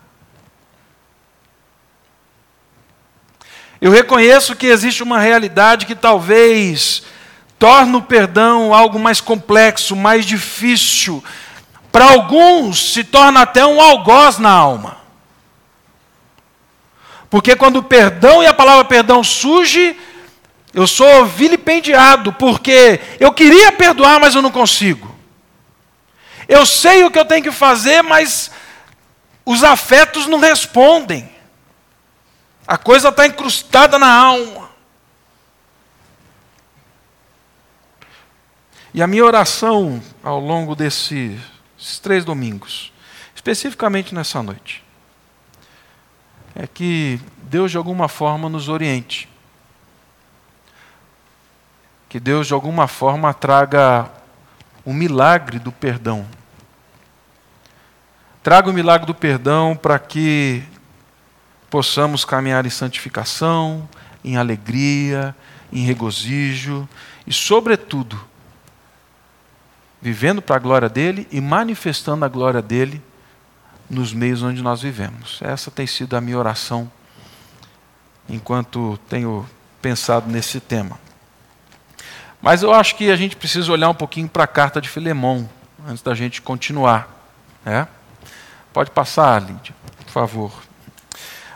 Eu 3.81 3.91
reconheço 3.91 4.57
que 4.57 4.67
existe 4.67 5.03
uma 5.03 5.21
realidade 5.21 5.85
que 5.85 5.95
talvez 5.95 7.03
torne 7.59 7.95
o 7.97 8.03
perdão 8.03 8.73
algo 8.73 8.99
mais 8.99 9.21
complexo, 9.21 9.95
mais 9.95 10.25
difícil. 10.25 11.23
Para 11.93 12.07
alguns, 12.07 12.95
se 12.95 13.05
torna 13.05 13.43
até 13.43 13.65
um 13.67 13.81
algoz 13.81 14.39
na 14.39 14.51
alma. 14.51 14.97
Porque 17.29 17.55
quando 17.55 17.77
o 17.77 17.83
perdão 17.83 18.43
e 18.43 18.47
a 18.47 18.55
palavra 18.55 18.85
perdão 18.87 19.23
surge, 19.23 19.95
eu 20.75 20.89
sou 20.89 21.25
vilipendiado 21.25 22.33
porque 22.33 23.01
eu 23.21 23.33
queria 23.33 23.71
perdoar, 23.71 24.19
mas 24.19 24.35
eu 24.35 24.43
não 24.43 24.51
consigo. 24.51 25.15
Eu 26.49 26.67
sei 26.67 27.05
o 27.05 27.11
que 27.13 27.19
eu 27.19 27.25
tenho 27.25 27.45
que 27.45 27.53
fazer, 27.53 28.03
mas 28.03 28.51
os 29.47 29.63
afetos 29.63 30.27
não 30.27 30.41
respondem. 30.41 31.31
A 32.67 32.77
coisa 32.77 33.11
está 33.11 33.25
incrustada 33.25 34.01
na 34.01 34.13
alma. 34.13 34.69
E 38.93 39.01
a 39.01 39.07
minha 39.07 39.25
oração 39.25 40.03
ao 40.25 40.41
longo 40.41 40.75
desses 40.75 41.41
três 42.03 42.25
domingos, 42.25 42.93
especificamente 43.35 44.13
nessa 44.13 44.43
noite, 44.43 44.83
é 46.55 46.67
que 46.67 47.21
Deus 47.43 47.71
de 47.71 47.77
alguma 47.77 48.09
forma 48.09 48.49
nos 48.49 48.69
oriente 48.69 49.29
que 52.15 52.21
Deus 52.21 52.47
de 52.47 52.55
alguma 52.55 52.87
forma 52.87 53.35
traga 53.35 54.09
o 54.85 54.93
milagre 54.95 55.59
do 55.59 55.73
perdão. 55.73 56.25
Traga 58.41 58.71
o 58.71 58.73
milagre 58.73 59.05
do 59.05 59.13
perdão 59.13 59.75
para 59.75 59.99
que 59.99 60.63
possamos 61.69 62.25
caminhar 62.25 62.65
em 62.65 62.71
santificação, 62.71 63.89
em 64.23 64.37
alegria, 64.37 65.35
em 65.73 65.85
regozijo 65.85 66.89
e, 67.27 67.33
sobretudo, 67.33 68.25
vivendo 70.01 70.41
para 70.41 70.55
a 70.55 70.61
glória 70.61 70.89
dele 70.89 71.27
e 71.33 71.41
manifestando 71.41 72.25
a 72.25 72.29
glória 72.29 72.63
dele 72.63 73.03
nos 73.91 74.13
meios 74.13 74.41
onde 74.41 74.63
nós 74.63 74.83
vivemos. 74.83 75.41
Essa 75.43 75.69
tem 75.69 75.85
sido 75.85 76.17
a 76.17 76.21
minha 76.21 76.39
oração 76.39 76.89
enquanto 78.29 79.01
tenho 79.09 79.45
pensado 79.83 80.31
nesse 80.31 80.61
tema. 80.61 81.03
Mas 82.45 82.63
eu 82.63 82.75
acho 82.75 82.97
que 82.97 83.11
a 83.11 83.17
gente 83.17 83.37
precisa 83.37 83.73
olhar 83.73 83.89
um 83.89 83.95
pouquinho 83.95 84.29
para 84.29 84.45
a 84.45 84.47
carta 84.47 84.79
de 84.79 84.87
Filemão, 84.87 85.49
antes 85.89 86.03
da 86.03 86.15
gente 86.15 86.43
continuar. 86.43 87.09
Né? 87.65 87.89
Pode 88.71 88.91
passar, 88.91 89.41
Lídia, 89.41 89.75
por 90.05 90.13
favor. 90.13 90.53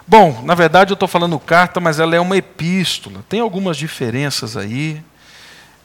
Bom, 0.07 0.40
na 0.45 0.54
verdade 0.54 0.90
eu 0.90 0.95
estou 0.95 1.07
falando 1.07 1.38
carta, 1.38 1.78
mas 1.78 2.00
ela 2.00 2.16
é 2.16 2.21
uma 2.21 2.38
epístola. 2.38 3.23
Tem 3.28 3.38
algumas 3.38 3.76
diferenças 3.76 4.57
aí, 4.57 5.02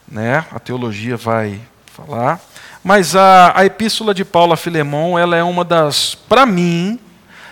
né? 0.08 0.46
a 0.50 0.58
teologia 0.58 1.18
vai 1.18 1.60
falar. 1.88 2.40
Mas 2.82 3.14
a, 3.14 3.52
a 3.60 3.66
epístola 3.66 4.14
de 4.14 4.24
Paulo 4.24 4.54
a 4.54 4.58
Filemão, 4.58 5.20
ela 5.20 5.36
é 5.36 5.44
uma 5.44 5.66
das, 5.66 6.16
para 6.16 6.46
mim, 6.46 6.98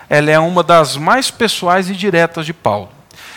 ela 0.09 0.31
é 0.31 0.39
uma 0.39 0.63
das 0.63 0.95
mais 0.95 1.29
pessoais 1.29 1.89
e 1.89 1.95
diretas 1.95 2.45
de 2.45 2.53
Paulo. 2.53 2.87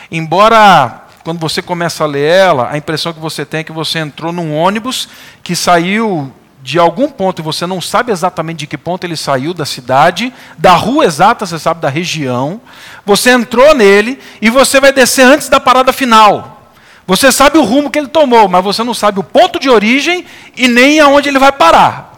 Embora 0.08 1.03
quando 1.24 1.40
você 1.40 1.62
começa 1.62 2.04
a 2.04 2.06
ler 2.06 2.30
ela, 2.30 2.70
a 2.70 2.76
impressão 2.76 3.12
que 3.12 3.18
você 3.18 3.46
tem 3.46 3.60
é 3.60 3.64
que 3.64 3.72
você 3.72 3.98
entrou 3.98 4.30
num 4.30 4.54
ônibus 4.54 5.08
que 5.42 5.56
saiu 5.56 6.30
de 6.62 6.78
algum 6.78 7.08
ponto, 7.10 7.40
e 7.40 7.42
você 7.42 7.66
não 7.66 7.80
sabe 7.80 8.10
exatamente 8.12 8.60
de 8.60 8.66
que 8.66 8.78
ponto 8.78 9.04
ele 9.04 9.16
saiu 9.16 9.52
da 9.52 9.66
cidade, 9.66 10.32
da 10.56 10.72
rua 10.72 11.04
exata, 11.04 11.44
você 11.44 11.58
sabe, 11.58 11.80
da 11.80 11.90
região. 11.90 12.60
Você 13.04 13.30
entrou 13.30 13.74
nele 13.74 14.18
e 14.40 14.48
você 14.48 14.80
vai 14.80 14.92
descer 14.92 15.22
antes 15.22 15.48
da 15.48 15.60
parada 15.60 15.92
final. 15.92 16.70
Você 17.06 17.30
sabe 17.30 17.58
o 17.58 17.64
rumo 17.64 17.90
que 17.90 17.98
ele 17.98 18.08
tomou, 18.08 18.48
mas 18.48 18.64
você 18.64 18.82
não 18.82 18.94
sabe 18.94 19.20
o 19.20 19.24
ponto 19.24 19.58
de 19.58 19.68
origem 19.68 20.24
e 20.56 20.68
nem 20.68 21.00
aonde 21.00 21.28
ele 21.28 21.38
vai 21.38 21.52
parar. 21.52 22.14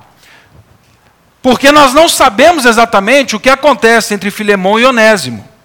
Porque 1.42 1.72
nós 1.72 1.92
não 1.92 2.08
sabemos 2.08 2.64
exatamente 2.64 3.34
o 3.34 3.40
que 3.40 3.50
acontece 3.50 4.14
entre 4.14 4.30
Filemão 4.30 4.78
e 4.78 4.84
Onésimo. 4.84 5.55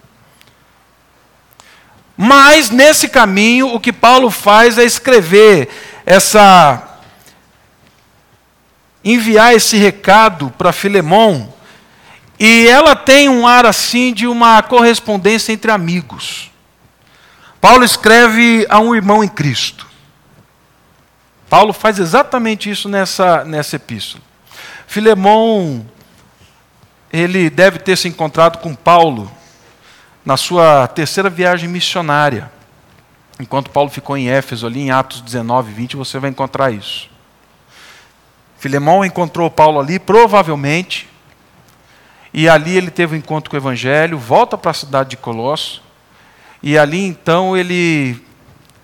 Mas 2.23 2.69
nesse 2.69 3.09
caminho, 3.09 3.73
o 3.73 3.79
que 3.79 3.91
Paulo 3.91 4.29
faz 4.29 4.77
é 4.77 4.83
escrever 4.83 5.69
essa 6.05 6.99
enviar 9.03 9.55
esse 9.55 9.75
recado 9.75 10.53
para 10.55 10.71
Filemão, 10.71 11.51
e 12.39 12.67
ela 12.67 12.95
tem 12.95 13.27
um 13.27 13.47
ar 13.47 13.65
assim 13.65 14.13
de 14.13 14.27
uma 14.27 14.61
correspondência 14.61 15.51
entre 15.51 15.71
amigos. 15.71 16.51
Paulo 17.59 17.83
escreve 17.83 18.67
a 18.69 18.77
um 18.77 18.93
irmão 18.93 19.23
em 19.23 19.27
Cristo. 19.27 19.87
Paulo 21.49 21.73
faz 21.73 21.97
exatamente 21.97 22.69
isso 22.69 22.87
nessa, 22.87 23.43
nessa 23.43 23.77
epístola. 23.77 24.23
Filemão, 24.85 25.83
ele 27.11 27.49
deve 27.49 27.79
ter 27.79 27.97
se 27.97 28.07
encontrado 28.07 28.59
com 28.59 28.75
Paulo 28.75 29.40
na 30.25 30.37
sua 30.37 30.87
terceira 30.87 31.29
viagem 31.29 31.67
missionária. 31.67 32.51
Enquanto 33.39 33.71
Paulo 33.71 33.89
ficou 33.89 34.15
em 34.15 34.29
Éfeso, 34.29 34.67
ali 34.67 34.81
em 34.81 34.91
Atos 34.91 35.21
19, 35.21 35.73
20, 35.73 35.95
você 35.95 36.19
vai 36.19 36.29
encontrar 36.29 36.71
isso. 36.71 37.09
Filemão 38.57 39.03
encontrou 39.03 39.49
Paulo 39.49 39.79
ali, 39.79 39.97
provavelmente, 39.97 41.09
e 42.31 42.47
ali 42.47 42.77
ele 42.77 42.91
teve 42.91 43.15
um 43.15 43.17
encontro 43.17 43.49
com 43.49 43.57
o 43.57 43.59
Evangelho, 43.59 44.17
volta 44.17 44.55
para 44.57 44.69
a 44.69 44.75
cidade 44.75 45.09
de 45.09 45.17
Colosso, 45.17 45.81
e 46.61 46.77
ali 46.77 47.03
então 47.03 47.57
ele 47.57 48.23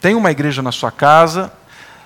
tem 0.02 0.16
uma 0.16 0.32
igreja 0.32 0.64
na 0.64 0.72
sua 0.72 0.92
casa. 0.92 1.54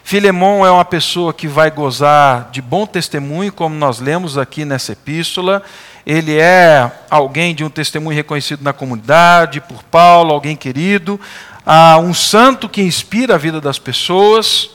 Filemão 0.04 0.66
é 0.66 0.72
uma 0.72 0.84
pessoa 0.84 1.34
que 1.34 1.48
vai 1.48 1.72
gozar 1.72 2.50
de 2.52 2.62
bom 2.62 2.86
testemunho, 2.86 3.54
como 3.54 3.74
nós 3.74 4.00
lemos 4.00 4.38
aqui 4.38 4.66
nessa 4.66 4.92
epístola, 4.92 5.64
ele 6.06 6.38
é 6.38 6.92
alguém 7.10 7.54
de 7.54 7.64
um 7.64 7.70
testemunho 7.70 8.16
reconhecido 8.16 8.64
na 8.64 8.74
comunidade, 8.74 9.62
por 9.62 9.84
Paulo, 9.84 10.34
alguém 10.34 10.56
querido, 10.56 11.20
ah, 11.66 11.98
um 12.00 12.14
santo 12.14 12.68
que 12.68 12.82
inspira 12.82 13.36
a 13.36 13.38
vida 13.38 13.62
das 13.62 13.78
pessoas, 13.78 14.70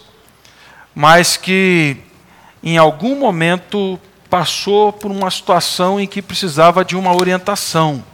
mas 0.94 1.36
que 1.36 1.96
em 2.62 2.78
algum 2.78 3.18
momento 3.18 3.98
passou 4.30 4.92
por 4.92 5.10
uma 5.10 5.30
situação 5.30 6.00
em 6.00 6.06
que 6.06 6.22
precisava 6.22 6.84
de 6.84 6.96
uma 6.96 7.14
orientação. 7.14 8.04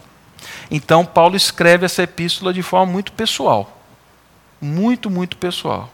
Então, 0.69 1.05
Paulo 1.05 1.35
escreve 1.35 1.85
essa 1.85 2.03
epístola 2.03 2.53
de 2.53 2.61
forma 2.61 2.91
muito 2.91 3.11
pessoal. 3.11 3.81
Muito, 4.59 5.09
muito 5.09 5.37
pessoal. 5.37 5.91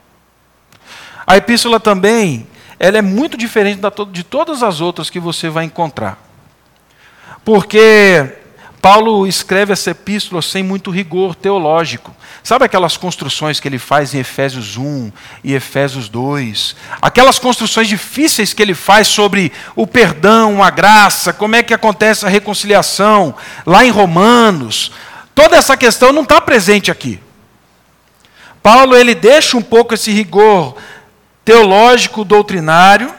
A 1.26 1.38
epístola 1.38 1.80
também, 1.80 2.48
ela 2.80 2.98
é 2.98 3.02
muito 3.02 3.38
diferente 3.38 3.82
de 4.12 4.24
todas 4.24 4.64
as 4.64 4.80
outras 4.82 5.10
que 5.10 5.20
você 5.20 5.50
vai 5.50 5.66
encontrar. 5.66 6.29
Porque 7.50 8.32
Paulo 8.80 9.26
escreve 9.26 9.74
essa 9.74 9.90
epístola 9.90 10.40
sem 10.40 10.62
muito 10.62 10.92
rigor 10.92 11.34
teológico. 11.34 12.16
Sabe 12.44 12.66
aquelas 12.66 12.96
construções 12.96 13.60
que 13.60 13.68
ele 13.68 13.80
faz 13.80 14.14
em 14.14 14.20
Efésios 14.20 14.78
1 14.78 15.12
e 15.44 15.56
Efésios 15.56 16.10
2? 16.10 16.76
Aquelas 17.02 17.40
construções 17.40 17.88
difíceis 17.88 18.54
que 18.54 18.62
ele 18.62 18.76
faz 18.76 19.08
sobre 19.08 19.52
o 19.76 19.88
perdão, 19.88 20.64
a 20.64 20.70
graça, 20.70 21.34
como 21.34 21.56
é 21.56 21.64
que 21.64 21.74
acontece 21.74 22.24
a 22.24 22.30
reconciliação, 22.30 23.34
lá 23.66 23.84
em 23.84 23.90
Romanos. 23.90 24.92
Toda 25.34 25.58
essa 25.58 25.76
questão 25.76 26.14
não 26.14 26.22
está 26.22 26.40
presente 26.40 26.92
aqui. 26.92 27.20
Paulo 28.62 28.96
ele 28.96 29.16
deixa 29.16 29.58
um 29.58 29.64
pouco 29.64 29.96
esse 29.96 30.12
rigor 30.12 30.78
teológico, 31.44 32.24
doutrinário, 32.24 33.12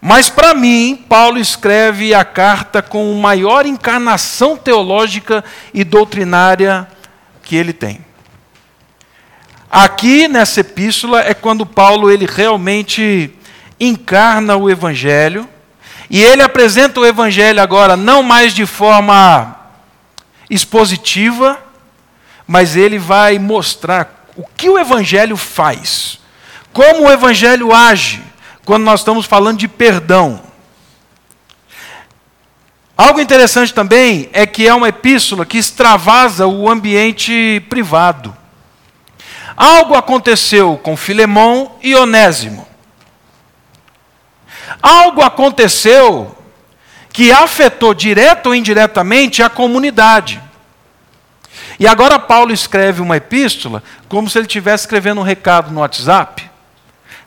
mas 0.00 0.30
para 0.30 0.54
mim, 0.54 1.04
Paulo 1.08 1.38
escreve 1.38 2.14
a 2.14 2.24
carta 2.24 2.80
com 2.80 3.12
maior 3.14 3.66
encarnação 3.66 4.56
teológica 4.56 5.44
e 5.74 5.84
doutrinária 5.84 6.88
que 7.42 7.54
ele 7.54 7.74
tem. 7.74 8.02
Aqui 9.70 10.26
nessa 10.26 10.60
epístola 10.60 11.20
é 11.20 11.34
quando 11.34 11.66
Paulo 11.66 12.10
ele 12.10 12.26
realmente 12.26 13.30
encarna 13.78 14.56
o 14.56 14.70
evangelho 14.70 15.46
e 16.08 16.22
ele 16.22 16.42
apresenta 16.42 16.98
o 16.98 17.06
evangelho 17.06 17.62
agora 17.62 17.96
não 17.96 18.22
mais 18.22 18.54
de 18.54 18.64
forma 18.64 19.54
expositiva, 20.48 21.58
mas 22.46 22.74
ele 22.74 22.98
vai 22.98 23.38
mostrar 23.38 24.26
o 24.34 24.44
que 24.56 24.68
o 24.68 24.78
evangelho 24.78 25.36
faz, 25.36 26.18
como 26.72 27.06
o 27.06 27.12
evangelho 27.12 27.72
age 27.72 28.29
quando 28.70 28.84
nós 28.84 29.00
estamos 29.00 29.26
falando 29.26 29.58
de 29.58 29.66
perdão. 29.66 30.40
Algo 32.96 33.20
interessante 33.20 33.74
também 33.74 34.30
é 34.32 34.46
que 34.46 34.68
é 34.68 34.72
uma 34.72 34.90
epístola 34.90 35.44
que 35.44 35.58
extravasa 35.58 36.46
o 36.46 36.70
ambiente 36.70 37.66
privado. 37.68 38.32
Algo 39.56 39.96
aconteceu 39.96 40.78
com 40.80 40.96
Filemão 40.96 41.72
e 41.82 41.96
Onésimo. 41.96 42.64
Algo 44.80 45.20
aconteceu 45.20 46.38
que 47.12 47.32
afetou 47.32 47.92
direto 47.92 48.46
ou 48.46 48.54
indiretamente 48.54 49.42
a 49.42 49.50
comunidade. 49.50 50.40
E 51.76 51.88
agora 51.88 52.20
Paulo 52.20 52.52
escreve 52.52 53.02
uma 53.02 53.16
epístola 53.16 53.82
como 54.08 54.30
se 54.30 54.38
ele 54.38 54.46
estivesse 54.46 54.84
escrevendo 54.84 55.20
um 55.20 55.24
recado 55.24 55.72
no 55.72 55.80
WhatsApp. 55.80 56.49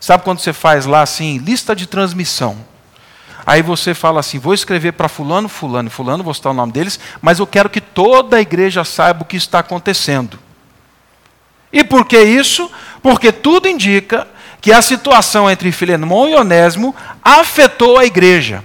Sabe 0.03 0.25
quando 0.25 0.39
você 0.39 0.51
faz 0.51 0.85
lá 0.85 1.01
assim, 1.01 1.37
lista 1.37 1.73
de 1.73 1.87
transmissão? 1.87 2.57
Aí 3.45 3.61
você 3.61 3.93
fala 3.93 4.19
assim: 4.19 4.37
vou 4.37 4.53
escrever 4.53 4.91
para 4.91 5.07
Fulano, 5.07 5.47
Fulano 5.47 5.87
e 5.87 5.89
Fulano, 5.89 6.21
vou 6.25 6.33
citar 6.33 6.51
o 6.51 6.53
nome 6.53 6.73
deles, 6.73 6.99
mas 7.21 7.39
eu 7.39 7.47
quero 7.47 7.69
que 7.69 7.79
toda 7.79 8.35
a 8.35 8.41
igreja 8.41 8.83
saiba 8.83 9.21
o 9.21 9.25
que 9.25 9.37
está 9.37 9.59
acontecendo. 9.59 10.37
E 11.71 11.85
por 11.85 12.03
que 12.03 12.21
isso? 12.21 12.69
Porque 13.01 13.31
tudo 13.31 13.69
indica 13.69 14.27
que 14.59 14.73
a 14.73 14.81
situação 14.81 15.49
entre 15.49 15.71
Filemão 15.71 16.27
e 16.27 16.35
Onésimo 16.35 16.93
afetou 17.23 17.97
a 17.97 18.03
igreja. 18.03 18.61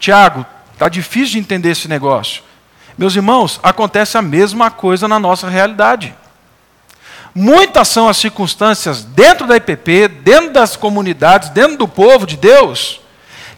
Tiago, 0.00 0.44
está 0.72 0.88
difícil 0.88 1.34
de 1.34 1.38
entender 1.38 1.70
esse 1.70 1.86
negócio. 1.86 2.42
Meus 2.98 3.14
irmãos, 3.14 3.60
acontece 3.62 4.18
a 4.18 4.22
mesma 4.22 4.68
coisa 4.68 5.06
na 5.06 5.20
nossa 5.20 5.48
realidade. 5.48 6.12
Muitas 7.40 7.86
são 7.86 8.08
as 8.08 8.16
circunstâncias 8.16 9.04
dentro 9.04 9.46
da 9.46 9.54
IPP, 9.54 10.08
dentro 10.08 10.50
das 10.50 10.74
comunidades, 10.74 11.50
dentro 11.50 11.76
do 11.76 11.86
povo 11.86 12.26
de 12.26 12.36
Deus, 12.36 13.00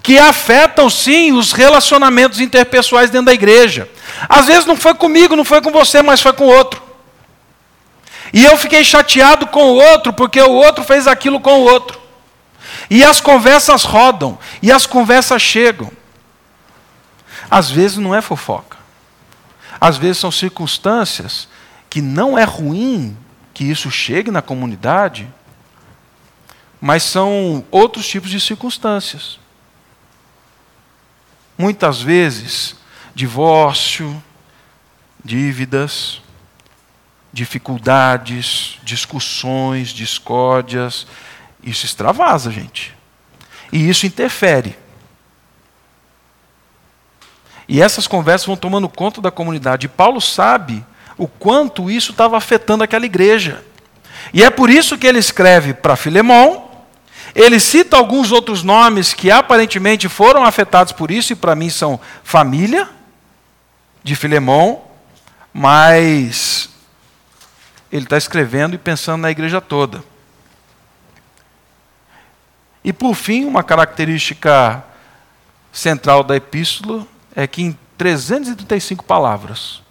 que 0.03 0.19
afetam 0.19 0.91
sim 0.91 1.33
os 1.33 1.53
relacionamentos 1.53 2.41
interpessoais 2.41 3.09
dentro 3.09 3.25
da 3.25 3.33
igreja. 3.33 3.89
Às 4.29 4.49
vezes 4.49 4.67
não 4.67 4.77
foi 4.77 4.93
comigo, 4.93 5.35
não 5.35 5.47
foi 5.47 5.63
com 5.63 5.73
você, 5.73 6.03
mas 6.03 6.21
foi 6.21 6.35
com 6.35 6.45
outro. 6.45 6.83
E 8.35 8.45
eu 8.45 8.55
fiquei 8.59 8.85
chateado 8.85 9.47
com 9.47 9.63
o 9.63 9.77
outro, 9.77 10.13
porque 10.13 10.43
o 10.43 10.53
outro 10.53 10.85
fez 10.85 11.07
aquilo 11.07 11.41
com 11.41 11.61
o 11.61 11.65
outro. 11.65 11.99
E 12.91 13.03
as 13.03 13.19
conversas 13.19 13.83
rodam, 13.83 14.39
e 14.61 14.71
as 14.71 14.85
conversas 14.85 15.41
chegam. 15.41 15.91
Às 17.51 17.71
vezes 17.71 17.97
não 17.97 18.15
é 18.15 18.21
fofoca. 18.21 18.77
Às 19.81 19.97
vezes 19.97 20.19
são 20.19 20.31
circunstâncias 20.31 21.49
que 21.89 22.03
não 22.03 22.39
é 22.39 22.45
ruim 22.45 23.17
que 23.61 23.65
isso 23.65 23.91
chegue 23.91 24.31
na 24.31 24.41
comunidade, 24.41 25.29
mas 26.81 27.03
são 27.03 27.63
outros 27.71 28.09
tipos 28.09 28.31
de 28.31 28.41
circunstâncias. 28.41 29.39
Muitas 31.59 32.01
vezes, 32.01 32.75
divórcio, 33.15 34.25
dívidas, 35.23 36.23
dificuldades, 37.31 38.79
discussões, 38.83 39.91
discórdias. 39.91 41.07
Isso 41.63 41.85
extravasa, 41.85 42.51
gente. 42.51 42.97
E 43.71 43.91
isso 43.91 44.07
interfere. 44.07 44.75
E 47.69 47.83
essas 47.83 48.07
conversas 48.07 48.47
vão 48.47 48.57
tomando 48.57 48.89
conta 48.89 49.21
da 49.21 49.31
comunidade. 49.31 49.85
E 49.85 49.91
Paulo 49.91 50.19
sabe 50.19 50.83
o 51.21 51.29
quanto 51.29 51.91
isso 51.91 52.13
estava 52.13 52.39
afetando 52.39 52.83
aquela 52.83 53.05
igreja. 53.05 53.63
E 54.33 54.43
é 54.43 54.49
por 54.49 54.71
isso 54.71 54.97
que 54.97 55.07
ele 55.07 55.19
escreve 55.19 55.75
para 55.75 55.95
Filemão. 55.95 56.71
Ele 57.35 57.61
cita 57.61 57.99
alguns 57.99 58.33
outros 58.33 58.63
nomes 58.63 59.13
que 59.13 59.31
aparentemente 59.31 60.09
foram 60.09 60.43
afetados 60.43 60.95
por 60.95 61.11
isso, 61.11 61.35
e 61.35 61.37
para 61.37 61.55
mim 61.55 61.69
são 61.69 62.01
família 62.25 62.89
de 64.03 64.17
Filemão, 64.17 64.81
mas 65.53 66.71
ele 67.93 68.05
está 68.05 68.17
escrevendo 68.17 68.75
e 68.75 68.79
pensando 68.79 69.21
na 69.21 69.31
igreja 69.31 69.61
toda. 69.61 70.03
E 72.83 72.95
por 72.95 73.15
fim, 73.15 73.45
uma 73.45 73.63
característica 73.63 74.83
central 75.71 76.25
da 76.25 76.35
epístola 76.35 77.07
é 77.37 77.47
que 77.47 77.61
em 77.61 77.79
335 77.99 79.05
palavras, 79.05 79.83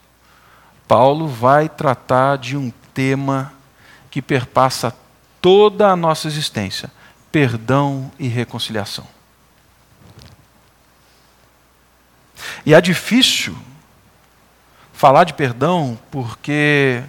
Paulo 0.90 1.28
vai 1.28 1.70
tratar 1.70 2.40
de 2.40 2.58
um 2.58 2.72
tema 2.96 3.54
que 4.10 4.24
perpassa 4.24 4.92
toda 5.40 5.88
a 5.88 5.96
nossa 5.96 6.28
existência: 6.28 6.90
perdão 7.32 8.12
e 8.18 8.28
reconciliação. 8.28 9.06
E 12.66 12.74
é 12.74 12.82
difícil 12.82 13.56
falar 14.92 15.26
de 15.26 15.34
perdão 15.36 15.96
porque 16.10 17.04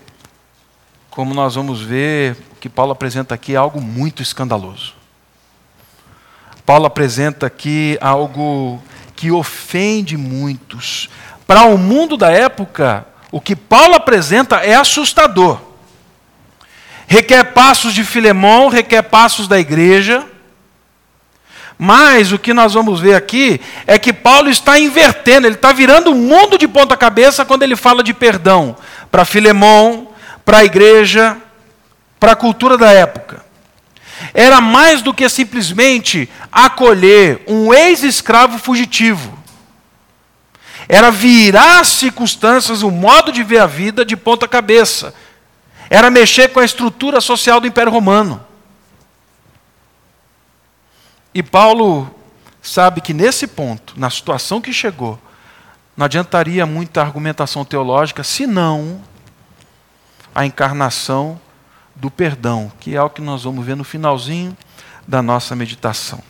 como 1.09 1.33
nós 1.33 1.55
vamos 1.55 1.81
ver, 1.81 2.37
o 2.53 2.57
que 2.57 2.69
Paulo 2.69 2.93
apresenta 2.93 3.35
aqui 3.35 3.55
é 3.55 3.57
algo 3.57 3.81
muito 3.81 4.23
escandaloso. 4.23 4.93
Paulo 6.67 6.85
apresenta 6.85 7.47
aqui 7.47 7.97
algo 7.99 8.81
que 9.17 9.31
ofende 9.31 10.19
muitos. 10.19 11.09
Para 11.47 11.65
o 11.65 11.79
mundo 11.79 12.19
da 12.19 12.31
época, 12.31 13.07
o 13.31 13.41
que 13.41 13.55
Paulo 13.55 13.95
apresenta 13.95 14.57
é 14.57 14.75
assustador. 14.75 15.61
Requer 17.07 17.53
passos 17.53 17.95
de 17.95 18.05
Filemão, 18.05 18.69
requer 18.69 19.03
passos 19.03 19.49
da 19.49 19.59
igreja. 19.59 20.25
Mas 21.79 22.31
o 22.31 22.39
que 22.39 22.53
nós 22.53 22.75
vamos 22.75 23.01
ver 23.01 23.15
aqui 23.15 23.61
é 23.87 23.99
que 23.99 24.13
Paulo 24.13 24.51
está 24.51 24.79
invertendo, 24.79 25.47
ele 25.47 25.55
está 25.55 25.73
virando 25.73 26.13
o 26.13 26.15
mundo 26.15 26.59
de 26.59 26.69
ponta 26.69 26.97
cabeça 26.97 27.45
quando 27.45 27.63
ele 27.63 27.75
fala 27.75 28.03
de 28.03 28.13
perdão 28.13 28.77
para 29.11 29.25
Filemão, 29.25 30.09
para 30.45 30.59
a 30.59 30.65
igreja, 30.65 31.37
para 32.19 32.33
a 32.33 32.37
cultura 32.37 32.77
da 32.77 32.93
época. 32.93 33.43
Era 34.35 34.61
mais 34.61 35.01
do 35.01 35.15
que 35.15 35.27
simplesmente 35.29 36.29
acolher 36.53 37.43
um 37.47 37.73
ex-escravo 37.73 38.59
fugitivo. 38.59 39.40
Era 40.93 41.09
virar 41.09 41.79
as 41.79 41.87
circunstâncias, 41.87 42.83
o 42.83 42.91
modo 42.91 43.31
de 43.31 43.45
ver 43.45 43.61
a 43.61 43.67
vida 43.67 44.05
de 44.05 44.17
ponta 44.17 44.49
cabeça. 44.49 45.15
Era 45.89 46.11
mexer 46.11 46.49
com 46.49 46.59
a 46.59 46.65
estrutura 46.65 47.21
social 47.21 47.61
do 47.61 47.67
Império 47.69 47.93
Romano. 47.93 48.45
E 51.33 51.45
Paulo 51.45 52.13
sabe 52.61 53.01
que 53.01 53.15
nesse 53.15 53.47
ponto, 53.47 53.95
na 53.97 54.11
situação 54.11 54.61
que 54.61 54.73
chegou, 54.73 55.17
não 55.97 56.07
adiantaria 56.07 56.67
muita 56.67 57.01
argumentação 57.01 57.65
teológica, 57.65 58.25
senão 58.25 59.01
a 60.35 60.45
encarnação 60.45 61.41
do 61.95 62.11
perdão, 62.11 62.73
que 62.81 62.97
é 62.97 63.03
o 63.03 63.09
que 63.09 63.21
nós 63.21 63.45
vamos 63.45 63.65
ver 63.65 63.77
no 63.77 63.85
finalzinho 63.85 64.57
da 65.07 65.23
nossa 65.23 65.55
meditação. 65.55 66.21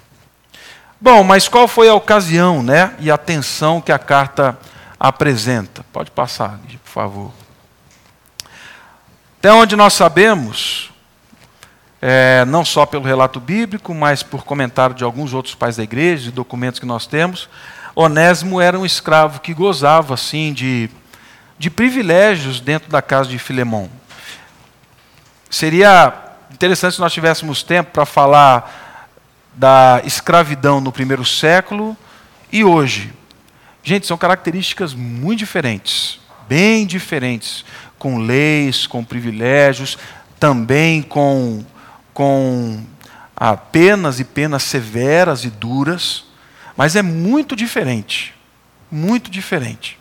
Bom, 1.01 1.25
mas 1.25 1.49
qual 1.49 1.67
foi 1.67 1.89
a 1.89 1.95
ocasião 1.95 2.63
né, 2.63 2.95
e 2.99 3.11
a 3.11 3.17
tensão 3.17 3.81
que 3.81 3.91
a 3.91 3.99
carta 3.99 4.59
apresenta. 4.99 5.83
Pode 5.91 6.11
passar, 6.11 6.61
por 6.85 6.91
favor. 6.91 7.33
Até 9.39 9.51
onde 9.51 9.75
nós 9.75 9.95
sabemos, 9.95 10.93
é, 12.03 12.45
não 12.45 12.67
só 12.67 12.85
pelo 12.85 13.05
relato 13.05 13.41
bíblico, 13.41 13.95
mas 13.95 14.23
por 14.23 14.45
comentário 14.45 14.95
de 14.95 15.03
alguns 15.03 15.33
outros 15.33 15.55
pais 15.55 15.77
da 15.77 15.83
igreja, 15.83 16.29
e 16.29 16.33
documentos 16.33 16.79
que 16.79 16.85
nós 16.85 17.07
temos, 17.07 17.49
Onésimo 17.97 18.61
era 18.61 18.79
um 18.79 18.85
escravo 18.85 19.41
que 19.41 19.55
gozava 19.55 20.13
assim 20.13 20.53
de, 20.53 20.91
de 21.59 21.71
privilégios 21.71 22.61
dentro 22.61 22.91
da 22.91 23.01
casa 23.01 23.31
de 23.31 23.39
Filemão. 23.39 23.89
Seria 25.49 26.13
interessante 26.53 26.97
se 26.97 27.01
nós 27.01 27.13
tivéssemos 27.13 27.63
tempo 27.63 27.91
para 27.91 28.05
falar 28.05 28.90
da 29.55 30.01
escravidão 30.05 30.81
no 30.81 30.93
primeiro 30.93 31.25
século 31.25 31.97
e 32.53 32.65
hoje. 32.65 33.13
Gente, 33.83 34.07
são 34.07 34.17
características 34.17 34.95
muito 34.95 35.39
diferentes, 35.39 36.21
bem 36.49 36.87
diferentes, 36.87 37.65
com 37.99 38.19
leis, 38.19 38.87
com 38.87 39.05
privilégios, 39.05 39.99
também 40.39 41.03
com, 41.03 41.65
com 42.13 42.83
ah, 43.37 43.57
penas 43.57 44.21
e 44.21 44.25
penas 44.25 44.63
severas 44.63 45.45
e 45.45 45.51
duras, 45.51 46.25
mas 46.77 46.97
é 46.97 47.03
muito 47.03 47.57
diferente, 47.57 48.35
muito 48.91 49.31
diferente. 49.31 49.99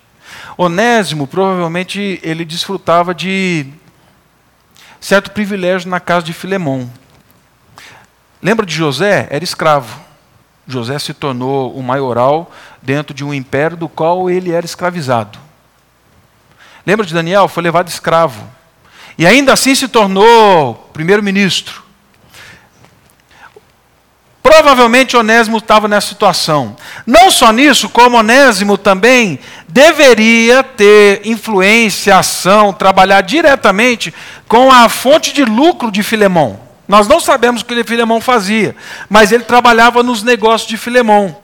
Onésimo, 0.57 1.25
provavelmente, 1.25 2.19
ele 2.21 2.43
desfrutava 2.45 3.13
de 3.13 3.65
certo 4.99 5.31
privilégio 5.31 5.89
na 5.89 5.99
casa 5.99 6.25
de 6.25 6.33
Filemão. 6.33 6.89
Lembra 8.41 8.65
de 8.65 8.73
José? 8.73 9.27
Era 9.29 9.43
escravo. 9.43 9.99
José 10.67 10.97
se 10.99 11.13
tornou 11.13 11.73
o 11.75 11.81
maioral 11.81 12.51
dentro 12.81 13.13
de 13.13 13.23
um 13.23 13.33
império 13.33 13.75
do 13.75 13.89
qual 13.89 14.29
ele 14.29 14.51
era 14.51 14.65
escravizado. 14.65 15.39
Lembra 16.85 17.05
de 17.05 17.13
Daniel? 17.13 17.47
Foi 17.47 17.63
levado 17.63 17.87
escravo. 17.87 18.43
E 19.17 19.25
ainda 19.25 19.51
assim 19.51 19.75
se 19.75 19.87
tornou 19.87 20.89
primeiro-ministro. 20.93 21.83
Provavelmente 24.41 25.17
Onésimo 25.17 25.57
estava 25.57 25.87
nessa 25.87 26.07
situação. 26.07 26.75
Não 27.05 27.29
só 27.29 27.51
nisso, 27.51 27.89
como 27.89 28.17
Onésimo 28.17 28.77
também 28.77 29.39
deveria 29.67 30.63
ter 30.63 31.21
influência, 31.25 32.17
ação, 32.17 32.71
trabalhar 32.71 33.21
diretamente 33.21 34.13
com 34.47 34.71
a 34.71 34.87
fonte 34.87 35.33
de 35.33 35.43
lucro 35.43 35.91
de 35.91 36.01
Filemão. 36.01 36.68
Nós 36.89 37.07
não 37.07 37.19
sabemos 37.19 37.61
o 37.61 37.65
que 37.65 37.83
Filemão 37.83 38.19
fazia, 38.19 38.75
mas 39.07 39.31
ele 39.31 39.43
trabalhava 39.43 40.01
nos 40.01 40.23
negócios 40.23 40.67
de 40.67 40.75
Filemão. 40.75 41.37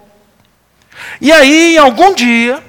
E 1.22 1.32
aí, 1.32 1.76
em 1.76 1.78
algum 1.78 2.16
dia, 2.16 2.64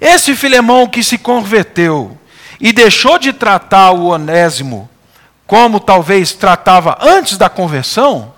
esse 0.00 0.36
Filemão 0.36 0.86
que 0.86 1.02
se 1.02 1.18
converteu 1.18 2.16
e 2.60 2.72
deixou 2.72 3.18
de 3.18 3.32
tratar 3.32 3.90
o 3.90 4.04
Onésimo 4.04 4.88
como 5.48 5.80
talvez 5.80 6.32
tratava 6.32 6.96
antes 7.00 7.36
da 7.36 7.48
conversão, 7.48 8.32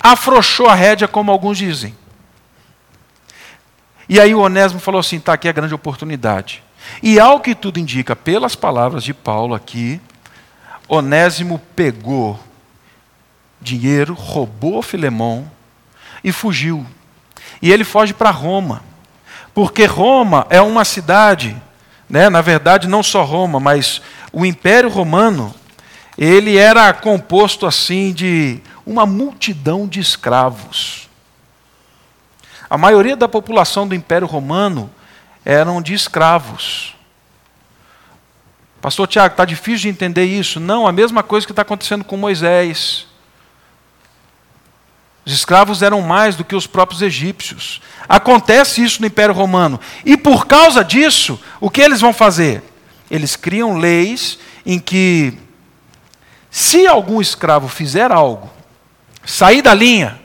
afrouxou 0.00 0.66
a 0.66 0.74
rédea, 0.74 1.06
como 1.06 1.30
alguns 1.30 1.58
dizem. 1.58 1.96
E 4.08 4.18
aí 4.18 4.34
o 4.34 4.40
Onésimo 4.40 4.80
falou 4.80 4.98
assim: 4.98 5.18
está 5.18 5.34
aqui 5.34 5.48
a 5.48 5.52
grande 5.52 5.74
oportunidade. 5.74 6.60
E 7.00 7.20
ao 7.20 7.38
que 7.38 7.54
tudo 7.54 7.78
indica, 7.78 8.16
pelas 8.16 8.56
palavras 8.56 9.04
de 9.04 9.14
Paulo 9.14 9.54
aqui, 9.54 10.00
Onésimo 10.92 11.60
pegou 11.76 12.36
dinheiro, 13.60 14.12
roubou 14.12 14.82
Filemão 14.82 15.48
e 16.24 16.32
fugiu. 16.32 16.84
E 17.62 17.70
ele 17.70 17.84
foge 17.84 18.12
para 18.12 18.32
Roma. 18.32 18.82
Porque 19.54 19.84
Roma 19.84 20.48
é 20.50 20.60
uma 20.60 20.84
cidade, 20.84 21.56
né, 22.08 22.28
na 22.28 22.40
verdade, 22.40 22.88
não 22.88 23.04
só 23.04 23.22
Roma, 23.22 23.60
mas 23.60 24.02
o 24.32 24.44
Império 24.44 24.90
Romano, 24.90 25.54
ele 26.18 26.56
era 26.56 26.92
composto 26.92 27.66
assim 27.66 28.12
de 28.12 28.60
uma 28.84 29.06
multidão 29.06 29.86
de 29.86 30.00
escravos. 30.00 31.08
A 32.68 32.76
maioria 32.76 33.16
da 33.16 33.28
população 33.28 33.86
do 33.86 33.94
Império 33.94 34.26
Romano 34.26 34.90
eram 35.44 35.80
de 35.80 35.94
escravos. 35.94 36.96
Pastor 38.80 39.06
Tiago, 39.06 39.34
está 39.34 39.44
difícil 39.44 39.82
de 39.82 39.88
entender 39.88 40.24
isso. 40.24 40.58
Não, 40.58 40.86
a 40.86 40.92
mesma 40.92 41.22
coisa 41.22 41.46
que 41.46 41.52
está 41.52 41.62
acontecendo 41.62 42.02
com 42.02 42.16
Moisés. 42.16 43.06
Os 45.24 45.34
escravos 45.34 45.82
eram 45.82 46.00
mais 46.00 46.34
do 46.34 46.44
que 46.44 46.56
os 46.56 46.66
próprios 46.66 47.02
egípcios. 47.02 47.82
Acontece 48.08 48.82
isso 48.82 49.00
no 49.00 49.06
Império 49.06 49.34
Romano. 49.34 49.78
E 50.04 50.16
por 50.16 50.46
causa 50.46 50.82
disso, 50.82 51.38
o 51.60 51.68
que 51.68 51.82
eles 51.82 52.00
vão 52.00 52.12
fazer? 52.12 52.62
Eles 53.10 53.36
criam 53.36 53.76
leis 53.76 54.38
em 54.64 54.78
que, 54.78 55.34
se 56.50 56.86
algum 56.86 57.20
escravo 57.20 57.68
fizer 57.68 58.10
algo, 58.10 58.50
sair 59.24 59.60
da 59.60 59.74
linha, 59.74 60.18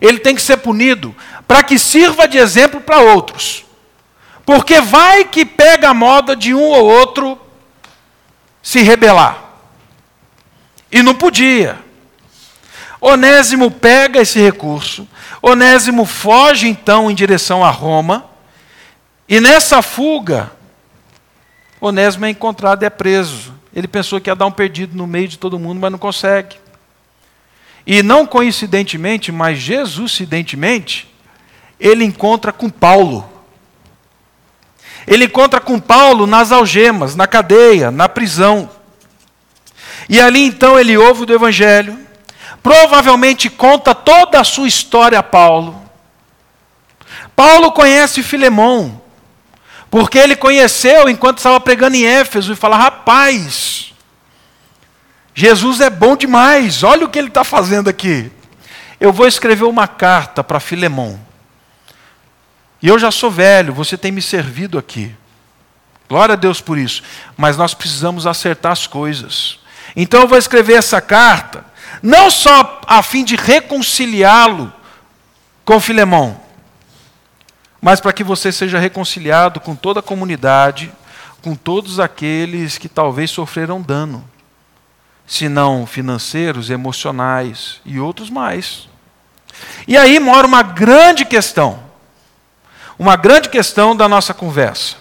ele 0.00 0.18
tem 0.18 0.34
que 0.34 0.42
ser 0.42 0.56
punido, 0.56 1.14
para 1.46 1.62
que 1.62 1.78
sirva 1.78 2.26
de 2.26 2.38
exemplo 2.38 2.80
para 2.80 2.98
outros. 2.98 3.64
Porque 4.44 4.80
vai 4.80 5.24
que 5.24 5.44
pega 5.44 5.90
a 5.90 5.94
moda 5.94 6.34
de 6.34 6.52
um 6.52 6.62
ou 6.62 6.84
outro 6.86 7.38
se 8.62 8.80
rebelar. 8.82 9.44
E 10.90 11.02
não 11.02 11.14
podia. 11.14 11.78
Onésimo 13.00 13.70
pega 13.70 14.20
esse 14.20 14.38
recurso, 14.38 15.08
Onésimo 15.40 16.04
foge 16.04 16.68
então 16.68 17.10
em 17.10 17.14
direção 17.14 17.64
a 17.64 17.70
Roma, 17.70 18.26
e 19.26 19.40
nessa 19.40 19.80
fuga, 19.80 20.52
Onésimo 21.80 22.26
é 22.26 22.30
encontrado 22.30 22.82
e 22.82 22.86
é 22.86 22.90
preso. 22.90 23.54
Ele 23.72 23.88
pensou 23.88 24.20
que 24.20 24.28
ia 24.28 24.34
dar 24.34 24.46
um 24.46 24.52
perdido 24.52 24.96
no 24.96 25.06
meio 25.06 25.28
de 25.28 25.38
todo 25.38 25.58
mundo, 25.58 25.80
mas 25.80 25.90
não 25.90 25.98
consegue. 25.98 26.56
E 27.86 28.02
não 28.02 28.26
coincidentemente, 28.26 29.32
mas 29.32 29.58
Jesusidentemente, 29.58 31.08
ele 31.78 32.04
encontra 32.04 32.52
com 32.52 32.68
Paulo. 32.68 33.28
Ele 35.06 35.24
encontra 35.24 35.60
com 35.60 35.80
Paulo 35.80 36.26
nas 36.26 36.52
algemas, 36.52 37.16
na 37.16 37.26
cadeia, 37.26 37.90
na 37.90 38.08
prisão. 38.08 38.70
E 40.08 40.20
ali 40.20 40.44
então 40.44 40.78
ele 40.78 40.96
ouve 40.96 41.24
do 41.24 41.32
Evangelho, 41.32 41.98
provavelmente 42.62 43.48
conta 43.48 43.94
toda 43.94 44.40
a 44.40 44.44
sua 44.44 44.68
história 44.68 45.18
a 45.18 45.22
Paulo. 45.22 45.80
Paulo 47.34 47.72
conhece 47.72 48.22
Filemão, 48.22 49.00
porque 49.90 50.18
ele 50.18 50.36
conheceu 50.36 51.08
enquanto 51.08 51.38
estava 51.38 51.58
pregando 51.60 51.96
em 51.96 52.04
Éfeso 52.04 52.52
e 52.52 52.56
fala: 52.56 52.76
rapaz, 52.76 53.94
Jesus 55.34 55.80
é 55.80 55.88
bom 55.88 56.16
demais, 56.16 56.82
olha 56.82 57.06
o 57.06 57.08
que 57.08 57.18
ele 57.18 57.28
está 57.28 57.44
fazendo 57.44 57.88
aqui. 57.88 58.30
Eu 59.00 59.12
vou 59.12 59.26
escrever 59.26 59.64
uma 59.64 59.88
carta 59.88 60.44
para 60.44 60.60
Filemão. 60.60 61.18
E 62.82 62.88
eu 62.88 62.98
já 62.98 63.10
sou 63.10 63.30
velho, 63.30 63.74
você 63.74 63.96
tem 63.96 64.10
me 64.10 64.22
servido 64.22 64.78
aqui. 64.78 65.14
Glória 66.08 66.32
a 66.32 66.36
Deus 66.36 66.60
por 66.60 66.78
isso. 66.78 67.02
Mas 67.36 67.56
nós 67.56 67.74
precisamos 67.74 68.26
acertar 68.26 68.72
as 68.72 68.86
coisas. 68.86 69.60
Então 69.94 70.22
eu 70.22 70.28
vou 70.28 70.38
escrever 70.38 70.74
essa 70.74 71.00
carta, 71.00 71.64
não 72.02 72.30
só 72.30 72.80
a 72.86 73.02
fim 73.02 73.24
de 73.24 73.36
reconciliá-lo 73.36 74.72
com 75.64 75.80
Filemão, 75.80 76.40
mas 77.80 78.00
para 78.00 78.12
que 78.12 78.22
você 78.22 78.52
seja 78.52 78.78
reconciliado 78.78 79.58
com 79.60 79.74
toda 79.74 80.00
a 80.00 80.02
comunidade, 80.02 80.92
com 81.42 81.54
todos 81.54 81.98
aqueles 81.98 82.78
que 82.78 82.88
talvez 82.88 83.30
sofreram 83.30 83.80
dano, 83.80 84.28
se 85.26 85.48
não 85.48 85.86
financeiros, 85.86 86.70
emocionais 86.70 87.80
e 87.84 87.98
outros 87.98 88.30
mais. 88.30 88.88
E 89.88 89.96
aí 89.96 90.20
mora 90.20 90.46
uma 90.46 90.62
grande 90.62 91.24
questão 91.24 91.89
uma 93.00 93.16
grande 93.16 93.48
questão 93.48 93.96
da 93.96 94.06
nossa 94.06 94.34
conversa. 94.34 94.96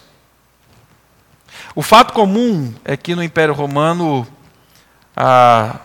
O 1.76 1.82
fato 1.82 2.14
comum 2.14 2.74
é 2.86 2.96
que 2.96 3.14
no 3.14 3.22
Império 3.22 3.54
Romano, 3.54 4.26
ah, 5.14 5.82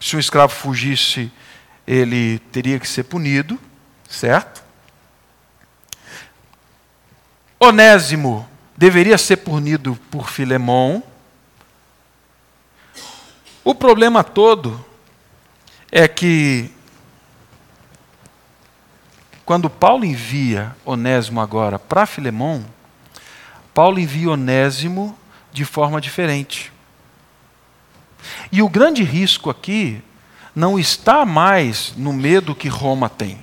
se 0.00 0.16
um 0.16 0.18
escravo 0.18 0.52
fugisse, 0.52 1.30
ele 1.86 2.40
teria 2.50 2.80
que 2.80 2.88
ser 2.88 3.04
punido, 3.04 3.56
certo? 4.08 4.64
Onésimo 7.60 8.48
deveria 8.76 9.16
ser 9.16 9.36
punido 9.36 9.96
por 10.10 10.28
Filemão. 10.28 11.04
O 13.62 13.76
problema 13.76 14.24
todo 14.24 14.84
é 15.92 16.08
que 16.08 16.73
quando 19.44 19.68
Paulo 19.68 20.04
envia 20.04 20.74
Onésimo 20.84 21.40
agora 21.40 21.78
para 21.78 22.06
Filemão, 22.06 22.64
Paulo 23.74 23.98
envia 23.98 24.30
Onésimo 24.30 25.18
de 25.52 25.64
forma 25.64 26.00
diferente. 26.00 26.72
E 28.50 28.62
o 28.62 28.68
grande 28.68 29.02
risco 29.02 29.50
aqui 29.50 30.02
não 30.54 30.78
está 30.78 31.26
mais 31.26 31.92
no 31.96 32.12
medo 32.12 32.54
que 32.54 32.68
Roma 32.68 33.08
tem, 33.08 33.38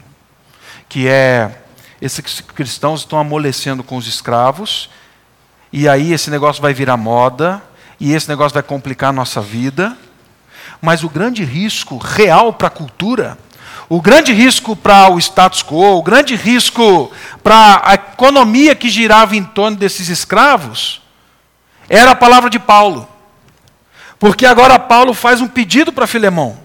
que 0.90 1.08
é 1.08 1.60
esses 2.02 2.42
cristãos 2.42 3.02
estão 3.02 3.20
amolecendo 3.20 3.84
com 3.84 3.96
os 3.96 4.08
escravos, 4.08 4.90
e 5.72 5.88
aí 5.88 6.12
esse 6.14 6.32
negócio 6.32 6.62
vai 6.62 6.74
virar 6.74 6.98
moda, 6.98 7.62
e 8.00 8.14
esse 8.14 8.28
negócio 8.28 8.56
vai 8.56 8.64
complicar 8.64 9.10
a 9.10 9.14
nossa 9.14 9.40
vida. 9.40 9.96
Mas 10.82 11.04
o 11.04 11.10
grande 11.10 11.44
risco 11.44 11.98
real 11.98 12.52
para 12.52 12.68
a 12.68 12.72
cultura, 12.72 13.38
o 13.94 14.00
grande 14.00 14.32
risco 14.32 14.74
para 14.74 15.12
o 15.12 15.20
status 15.20 15.62
quo, 15.62 15.98
o 15.98 16.02
grande 16.02 16.34
risco 16.34 17.12
para 17.44 17.82
a 17.84 17.96
economia 17.96 18.74
que 18.74 18.90
girava 18.90 19.36
em 19.36 19.44
torno 19.44 19.76
desses 19.76 20.08
escravos, 20.08 21.02
era 21.90 22.12
a 22.12 22.16
palavra 22.16 22.50
de 22.50 22.58
Paulo. 22.58 23.06
Porque 24.18 24.46
agora 24.46 24.80
Paulo 24.80 25.14
faz 25.14 25.42
um 25.42 25.48
pedido 25.48 25.92
para 25.92 26.08
Filemão. 26.08 26.58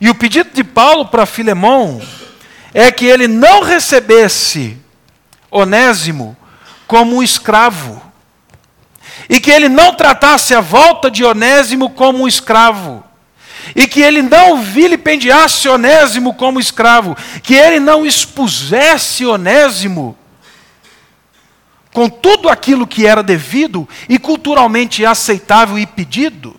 E 0.00 0.10
o 0.10 0.14
pedido 0.16 0.50
de 0.52 0.64
Paulo 0.64 1.06
para 1.06 1.24
Filemão 1.24 2.02
é 2.74 2.90
que 2.90 3.06
ele 3.06 3.28
não 3.28 3.62
recebesse 3.62 4.76
Onésimo 5.52 6.36
como 6.88 7.14
um 7.14 7.22
escravo. 7.22 8.02
E 9.28 9.38
que 9.38 9.52
ele 9.52 9.68
não 9.68 9.94
tratasse 9.94 10.52
a 10.52 10.60
volta 10.60 11.08
de 11.08 11.22
Onésimo 11.22 11.90
como 11.90 12.24
um 12.24 12.26
escravo. 12.26 13.04
E 13.74 13.86
que 13.86 14.00
ele 14.00 14.22
não 14.22 14.62
vilipendiasse 14.62 15.68
Onésimo 15.68 16.34
como 16.34 16.60
escravo. 16.60 17.16
Que 17.42 17.54
ele 17.54 17.80
não 17.80 18.04
expusesse 18.04 19.24
Onésimo 19.24 20.16
com 21.92 22.08
tudo 22.08 22.48
aquilo 22.48 22.86
que 22.86 23.06
era 23.06 23.22
devido 23.22 23.88
e 24.08 24.18
culturalmente 24.18 25.04
aceitável 25.04 25.78
e 25.78 25.86
pedido. 25.86 26.58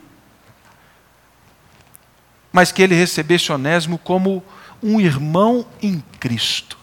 Mas 2.52 2.72
que 2.72 2.82
ele 2.82 2.94
recebesse 2.94 3.52
Onésimo 3.52 3.98
como 3.98 4.44
um 4.82 5.02
irmão 5.02 5.66
em 5.82 6.04
Cristo. 6.20 6.78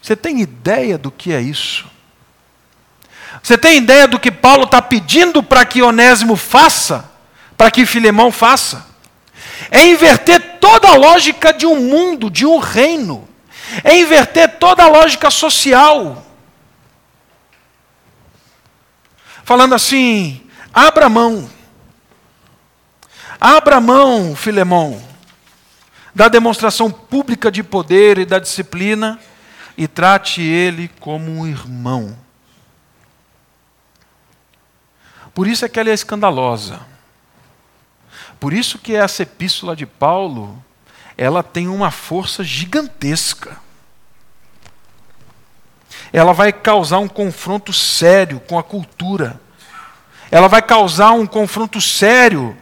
Você 0.00 0.16
tem 0.16 0.40
ideia 0.40 0.96
do 0.96 1.10
que 1.10 1.32
é 1.32 1.40
isso? 1.40 1.86
Você 3.42 3.58
tem 3.58 3.78
ideia 3.78 4.08
do 4.08 4.18
que 4.18 4.30
Paulo 4.30 4.64
está 4.64 4.80
pedindo 4.80 5.42
para 5.42 5.64
que 5.64 5.82
Onésimo 5.82 6.36
faça? 6.36 7.11
Para 7.62 7.70
que 7.70 7.86
Filemão 7.86 8.32
faça? 8.32 8.84
É 9.70 9.86
inverter 9.86 10.58
toda 10.58 10.88
a 10.88 10.96
lógica 10.96 11.52
de 11.52 11.64
um 11.64 11.76
mundo, 11.76 12.28
de 12.28 12.44
um 12.44 12.58
reino. 12.58 13.28
É 13.84 13.96
inverter 13.96 14.58
toda 14.58 14.82
a 14.82 14.88
lógica 14.88 15.30
social. 15.30 16.26
Falando 19.44 19.76
assim, 19.76 20.44
abra 20.74 21.08
mão. 21.08 21.48
Abra 23.40 23.80
mão, 23.80 24.34
Filemão 24.34 25.00
da 26.12 26.26
demonstração 26.26 26.90
pública 26.90 27.48
de 27.48 27.62
poder 27.62 28.18
e 28.18 28.24
da 28.24 28.40
disciplina 28.40 29.20
e 29.78 29.86
trate 29.86 30.42
ele 30.42 30.90
como 30.98 31.30
um 31.30 31.46
irmão. 31.46 32.18
Por 35.32 35.46
isso 35.46 35.64
é 35.64 35.68
que 35.68 35.78
ela 35.78 35.90
é 35.90 35.94
escandalosa. 35.94 36.90
Por 38.42 38.52
isso 38.52 38.76
que 38.76 38.92
essa 38.92 39.22
epístola 39.22 39.76
de 39.76 39.86
Paulo, 39.86 40.60
ela 41.16 41.44
tem 41.44 41.68
uma 41.68 41.92
força 41.92 42.42
gigantesca. 42.42 43.56
Ela 46.12 46.32
vai 46.32 46.52
causar 46.52 46.98
um 46.98 47.06
confronto 47.06 47.72
sério 47.72 48.40
com 48.40 48.58
a 48.58 48.62
cultura. 48.64 49.40
Ela 50.28 50.48
vai 50.48 50.60
causar 50.60 51.12
um 51.12 51.24
confronto 51.24 51.80
sério 51.80 52.58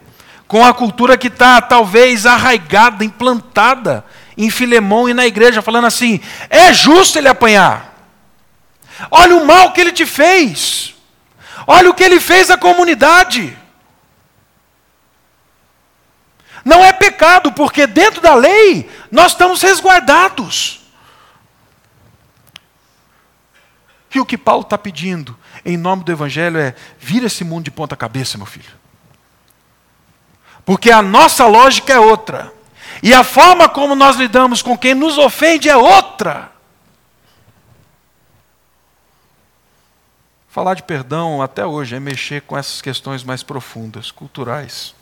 com 0.47 0.63
a 0.63 0.71
cultura 0.71 1.17
que 1.17 1.29
está 1.29 1.59
talvez 1.59 2.27
arraigada, 2.27 3.03
implantada 3.03 4.05
em 4.37 4.51
Filemão 4.51 5.09
e 5.09 5.15
na 5.15 5.25
igreja, 5.25 5.63
falando 5.63 5.87
assim: 5.87 6.21
é 6.47 6.71
justo 6.71 7.17
ele 7.17 7.27
apanhar. 7.27 8.07
Olha 9.09 9.35
o 9.35 9.47
mal 9.47 9.73
que 9.73 9.81
ele 9.81 9.91
te 9.91 10.05
fez. 10.05 10.93
Olha 11.65 11.89
o 11.89 11.93
que 11.95 12.03
ele 12.03 12.19
fez 12.19 12.51
à 12.51 12.57
comunidade. 12.59 13.57
Não 16.63 16.83
é 16.83 16.93
pecado, 16.93 17.51
porque 17.51 17.87
dentro 17.87 18.21
da 18.21 18.35
lei 18.35 18.89
nós 19.11 19.31
estamos 19.31 19.61
resguardados. 19.61 20.81
E 24.13 24.19
o 24.19 24.25
que 24.25 24.37
Paulo 24.37 24.63
está 24.63 24.77
pedindo 24.77 25.37
em 25.63 25.77
nome 25.77 26.03
do 26.03 26.11
Evangelho 26.11 26.57
é: 26.57 26.75
vira 26.99 27.27
esse 27.27 27.43
mundo 27.43 27.65
de 27.65 27.71
ponta 27.71 27.95
cabeça, 27.95 28.37
meu 28.37 28.45
filho. 28.45 28.71
Porque 30.65 30.91
a 30.91 31.01
nossa 31.01 31.47
lógica 31.47 31.93
é 31.93 31.99
outra. 31.99 32.53
E 33.01 33.13
a 33.13 33.23
forma 33.23 33.67
como 33.67 33.95
nós 33.95 34.15
lidamos 34.15 34.61
com 34.61 34.77
quem 34.77 34.93
nos 34.93 35.17
ofende 35.17 35.67
é 35.67 35.75
outra. 35.75 36.51
Falar 40.47 40.73
de 40.75 40.83
perdão 40.83 41.41
até 41.41 41.65
hoje 41.65 41.95
é 41.95 41.99
mexer 41.99 42.41
com 42.41 42.57
essas 42.57 42.81
questões 42.81 43.23
mais 43.23 43.41
profundas, 43.41 44.11
culturais. 44.11 44.93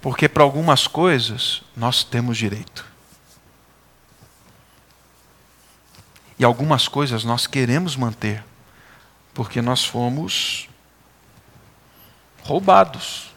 Porque 0.00 0.28
para 0.28 0.42
algumas 0.42 0.86
coisas 0.86 1.62
nós 1.76 2.02
temos 2.02 2.38
direito. 2.38 2.86
E 6.38 6.44
algumas 6.44 6.88
coisas 6.88 7.22
nós 7.22 7.46
queremos 7.46 7.96
manter, 7.96 8.42
porque 9.34 9.60
nós 9.60 9.84
fomos 9.84 10.70
roubados. 12.42 13.30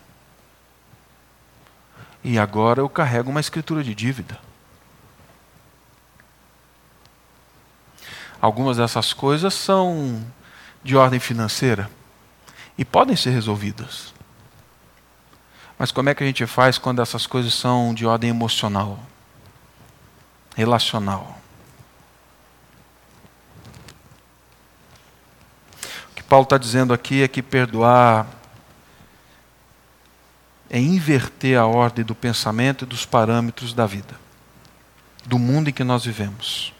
E 2.23 2.39
agora 2.39 2.79
eu 2.79 2.87
carrego 2.87 3.29
uma 3.29 3.41
escritura 3.41 3.83
de 3.83 3.93
dívida. 3.93 4.39
Algumas 8.39 8.77
dessas 8.77 9.11
coisas 9.11 9.53
são 9.53 10.25
de 10.83 10.95
ordem 10.95 11.19
financeira 11.19 11.89
e 12.77 12.85
podem 12.85 13.15
ser 13.15 13.31
resolvidas. 13.31 14.12
Mas 15.77 15.91
como 15.91 16.09
é 16.09 16.15
que 16.15 16.23
a 16.23 16.27
gente 16.27 16.45
faz 16.45 16.77
quando 16.77 17.01
essas 17.01 17.25
coisas 17.25 17.53
são 17.53 17.93
de 17.93 18.05
ordem 18.05 18.29
emocional, 18.29 18.99
relacional? 20.55 21.37
O 26.11 26.15
que 26.15 26.23
Paulo 26.23 26.43
está 26.43 26.57
dizendo 26.57 26.93
aqui 26.93 27.23
é 27.23 27.27
que 27.27 27.41
perdoar 27.41 28.27
é 30.69 30.79
inverter 30.79 31.59
a 31.59 31.67
ordem 31.67 32.03
do 32.03 32.15
pensamento 32.15 32.83
e 32.83 32.87
dos 32.87 33.05
parâmetros 33.05 33.75
da 33.75 33.85
vida, 33.85 34.19
do 35.23 35.37
mundo 35.37 35.69
em 35.69 35.73
que 35.73 35.83
nós 35.83 36.05
vivemos. 36.05 36.73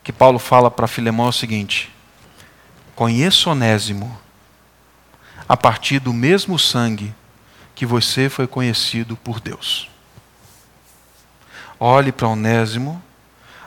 O 0.00 0.04
que 0.04 0.12
Paulo 0.12 0.38
fala 0.38 0.70
para 0.70 0.86
Filemão 0.86 1.26
é 1.26 1.28
o 1.30 1.32
seguinte: 1.32 1.92
conheça 2.94 3.50
Onésimo 3.50 4.16
a 5.52 5.56
partir 5.58 5.98
do 5.98 6.14
mesmo 6.14 6.58
sangue 6.58 7.14
que 7.74 7.84
você 7.84 8.30
foi 8.30 8.46
conhecido 8.46 9.18
por 9.18 9.38
Deus. 9.38 9.86
Olhe 11.78 12.10
para 12.10 12.28
Onésimo 12.28 13.02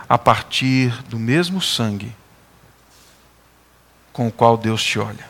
a 0.10 0.18
partir 0.18 0.90
do 1.04 1.20
mesmo 1.20 1.62
sangue 1.62 2.12
com 4.12 4.28
o 4.28 4.32
qual 4.32 4.58
Deus 4.58 4.84
te 4.84 4.98
olha. 4.98 5.30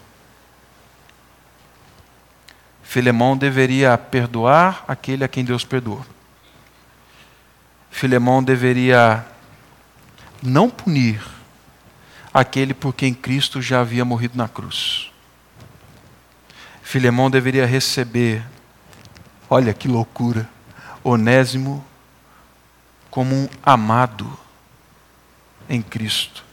Filemão 2.84 3.36
deveria 3.36 3.98
perdoar 3.98 4.86
aquele 4.88 5.26
a 5.26 5.28
quem 5.28 5.44
Deus 5.44 5.66
perdoou. 5.66 6.06
Filemão 7.92 8.42
deveria 8.42 9.26
não 10.42 10.70
punir 10.70 11.22
aquele 12.34 12.74
por 12.74 12.94
quem 12.94 13.14
Cristo 13.14 13.62
já 13.62 13.82
havia 13.82 14.06
morrido 14.06 14.38
na 14.38 14.48
cruz. 14.48 15.12
Filemão 16.86 17.32
deveria 17.32 17.66
receber, 17.66 18.46
olha 19.50 19.74
que 19.74 19.88
loucura, 19.88 20.48
Onésimo 21.04 21.84
como 23.10 23.34
um 23.34 23.50
amado 23.64 24.32
em 25.68 25.82
Cristo. 25.82 26.46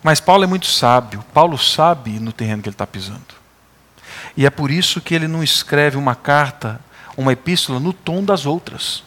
Mas 0.00 0.20
Paulo 0.20 0.44
é 0.44 0.46
muito 0.46 0.66
sábio. 0.66 1.24
Paulo 1.34 1.58
sabe 1.58 2.20
no 2.20 2.32
terreno 2.32 2.62
que 2.62 2.68
ele 2.68 2.74
está 2.74 2.86
pisando. 2.86 3.34
E 4.36 4.46
é 4.46 4.50
por 4.50 4.70
isso 4.70 5.00
que 5.00 5.12
ele 5.12 5.26
não 5.26 5.42
escreve 5.42 5.96
uma 5.96 6.14
carta, 6.14 6.80
uma 7.16 7.32
epístola, 7.32 7.80
no 7.80 7.92
tom 7.92 8.22
das 8.22 8.46
outras. 8.46 9.02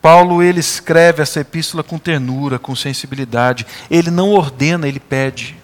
Paulo 0.00 0.42
ele 0.42 0.60
escreve 0.60 1.20
essa 1.20 1.40
epístola 1.40 1.84
com 1.84 1.98
ternura, 1.98 2.58
com 2.58 2.74
sensibilidade. 2.74 3.66
Ele 3.90 4.10
não 4.10 4.30
ordena, 4.30 4.88
ele 4.88 4.98
pede. 4.98 5.59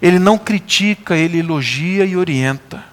Ele 0.00 0.18
não 0.18 0.38
critica, 0.38 1.16
ele 1.16 1.38
elogia 1.38 2.04
e 2.04 2.16
orienta. 2.16 2.84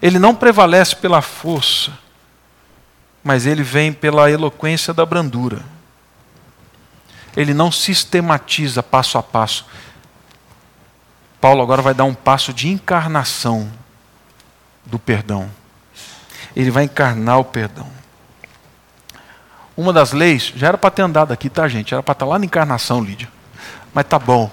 Ele 0.00 0.18
não 0.18 0.34
prevalece 0.34 0.96
pela 0.96 1.22
força, 1.22 1.96
mas 3.22 3.46
ele 3.46 3.62
vem 3.62 3.92
pela 3.92 4.30
eloquência 4.30 4.92
da 4.92 5.06
brandura. 5.06 5.62
Ele 7.36 7.54
não 7.54 7.70
sistematiza 7.70 8.82
passo 8.82 9.16
a 9.16 9.22
passo, 9.22 9.64
Paulo 11.42 11.60
agora 11.60 11.82
vai 11.82 11.92
dar 11.92 12.04
um 12.04 12.14
passo 12.14 12.52
de 12.52 12.68
encarnação 12.68 13.68
do 14.86 14.96
perdão. 14.96 15.50
ele 16.54 16.70
vai 16.70 16.84
encarnar 16.84 17.40
o 17.40 17.44
perdão. 17.44 17.90
Uma 19.76 19.92
das 19.92 20.12
leis, 20.12 20.52
já 20.54 20.68
era 20.68 20.78
para 20.78 20.90
ter 20.90 21.02
andado 21.02 21.32
aqui, 21.32 21.50
tá, 21.50 21.66
gente? 21.66 21.92
Era 21.92 22.00
para 22.02 22.12
estar 22.12 22.26
tá 22.26 22.30
lá 22.30 22.38
na 22.38 22.44
encarnação, 22.44 23.02
Lídia. 23.02 23.28
Mas 23.92 24.04
tá 24.04 24.20
bom. 24.20 24.48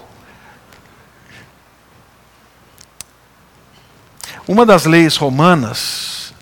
Uma 4.52 4.66
das 4.66 4.86
leis 4.86 5.16
romanas 5.16 6.34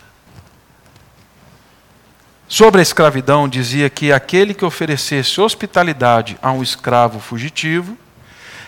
sobre 2.47 2.79
a 2.79 2.81
escravidão 2.81 3.49
dizia 3.49 3.89
que 3.89 4.13
aquele 4.13 4.53
que 4.53 4.63
oferecesse 4.63 5.41
hospitalidade 5.41 6.39
a 6.41 6.49
um 6.53 6.63
escravo 6.63 7.19
fugitivo 7.19 7.97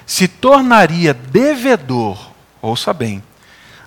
se 0.05 0.27
tornaria 0.27 1.13
devedor, 1.13 2.31
ouça 2.61 2.93
bem, 2.93 3.23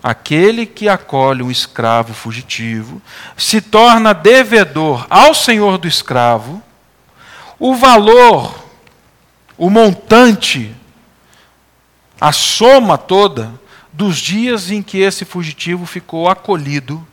aquele 0.02 0.64
que 0.64 0.88
acolhe 0.88 1.42
um 1.42 1.50
escravo 1.50 2.14
fugitivo 2.14 3.02
se 3.36 3.60
torna 3.60 4.14
devedor 4.14 5.06
ao 5.10 5.34
senhor 5.34 5.76
do 5.76 5.86
escravo 5.86 6.62
o 7.58 7.74
valor, 7.74 8.54
o 9.58 9.68
montante, 9.68 10.74
a 12.18 12.32
soma 12.32 12.96
toda 12.96 13.60
dos 13.92 14.16
dias 14.18 14.70
em 14.70 14.82
que 14.82 14.98
esse 14.98 15.24
fugitivo 15.24 15.86
ficou 15.86 16.28
acolhido 16.28 17.06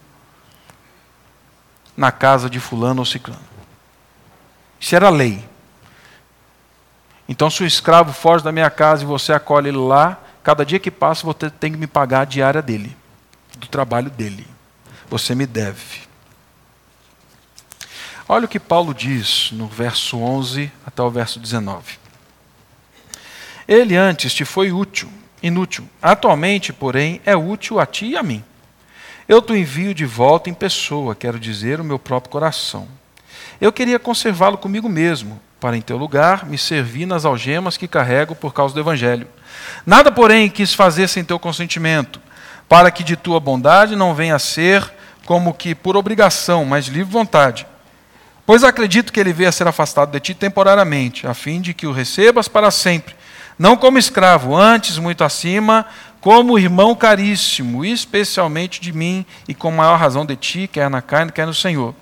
na 1.96 2.12
casa 2.12 2.50
de 2.50 2.60
fulano 2.60 3.02
ou 3.02 3.06
ciclano. 3.06 3.42
Isso 4.80 4.96
era 4.96 5.10
lei. 5.10 5.44
Então, 7.28 7.50
se 7.50 7.62
o 7.62 7.68
escravo 7.68 8.14
foge 8.14 8.44
da 8.44 8.52
minha 8.52 8.70
casa 8.70 9.04
e 9.04 9.06
você 9.06 9.34
acolhe 9.34 9.70
ele 9.70 9.78
lá, 9.78 10.18
Cada 10.50 10.66
dia 10.66 10.80
que 10.80 10.90
passa, 10.90 11.26
você 11.26 11.50
tem 11.50 11.72
que 11.72 11.78
me 11.78 11.88
pagar 11.88 12.22
a 12.22 12.26
diária 12.26 12.62
dele, 12.62 12.96
do 13.58 13.68
trabalho 13.68 14.10
dele. 14.10 14.48
Você 15.10 15.36
me 15.36 15.46
deve. 15.46 16.08
Olha 18.28 18.46
o 18.46 18.48
que 18.48 18.60
Paulo 18.60 18.94
diz 18.94 19.52
no 19.52 19.68
verso 19.68 20.18
11 20.18 20.72
até 20.86 21.02
o 21.02 21.10
verso 21.12 21.40
19. 21.40 22.00
Ele 23.68 23.96
antes 23.96 24.34
te 24.34 24.46
foi 24.46 24.72
útil, 24.72 25.08
inútil. 25.42 25.88
Atualmente, 26.02 26.74
porém, 26.74 27.22
é 27.26 27.36
útil 27.36 27.80
a 27.80 27.86
ti 27.86 28.08
e 28.08 28.18
a 28.18 28.24
mim. 28.24 28.44
Eu 29.28 29.42
te 29.42 29.54
envio 29.54 29.94
de 29.94 30.06
volta 30.06 30.50
em 30.50 30.54
pessoa, 30.54 31.16
quero 31.16 31.40
dizer, 31.40 31.80
o 31.80 31.84
meu 31.84 32.00
próprio 32.00 32.32
coração. 32.32 32.88
Eu 33.62 33.72
queria 33.72 34.00
conservá-lo 34.00 34.58
comigo 34.58 34.90
mesmo, 34.90 35.40
para 35.60 35.78
em 35.78 35.82
teu 35.82 35.98
lugar 35.98 36.46
me 36.46 36.58
servir 36.58 37.06
nas 37.06 37.26
algemas 37.26 37.78
que 37.78 37.88
carrego 37.88 38.34
por 38.34 38.54
causa 38.54 38.74
do 38.74 38.80
Evangelho. 38.80 39.28
Nada, 39.86 40.12
porém, 40.12 40.50
quis 40.50 40.74
fazer 40.74 41.08
sem 41.08 41.24
teu 41.24 41.38
consentimento, 41.38 42.22
para 42.68 42.90
que 42.90 43.04
de 43.04 43.16
tua 43.16 43.40
bondade 43.40 43.96
não 43.96 44.16
venha 44.16 44.36
a 44.36 44.40
ser 44.40 44.90
como 45.26 45.54
que 45.54 45.76
por 45.76 45.96
obrigação, 45.96 46.66
mas 46.66 46.88
livre 46.88 47.12
vontade. 47.12 47.68
Pois 48.46 48.64
acredito 48.64 49.14
que 49.14 49.20
ele 49.20 49.32
veio 49.32 49.50
a 49.50 49.52
ser 49.52 49.68
afastado 49.68 50.12
de 50.12 50.20
ti 50.20 50.34
temporariamente, 50.34 51.28
a 51.28 51.36
fim 51.36 51.62
de 51.62 51.72
que 51.72 51.86
o 51.86 51.92
recebas 51.92 52.48
para 52.48 52.72
sempre, 52.72 53.16
não 53.60 53.76
como 53.76 54.00
escravo, 54.00 54.56
antes 54.56 54.98
muito 54.98 55.22
acima, 55.22 55.86
como 56.22 56.58
irmão 56.58 56.96
caríssimo, 56.96 57.84
especialmente 57.84 58.80
de 58.80 58.94
mim 58.94 59.26
e 59.50 59.54
com 59.54 59.70
maior 59.70 59.98
razão 59.98 60.26
de 60.26 60.38
ti, 60.38 60.70
quer 60.72 60.90
na 60.90 61.02
carne, 61.02 61.30
quer 61.30 61.46
no 61.46 61.54
Senhor. 61.54 61.94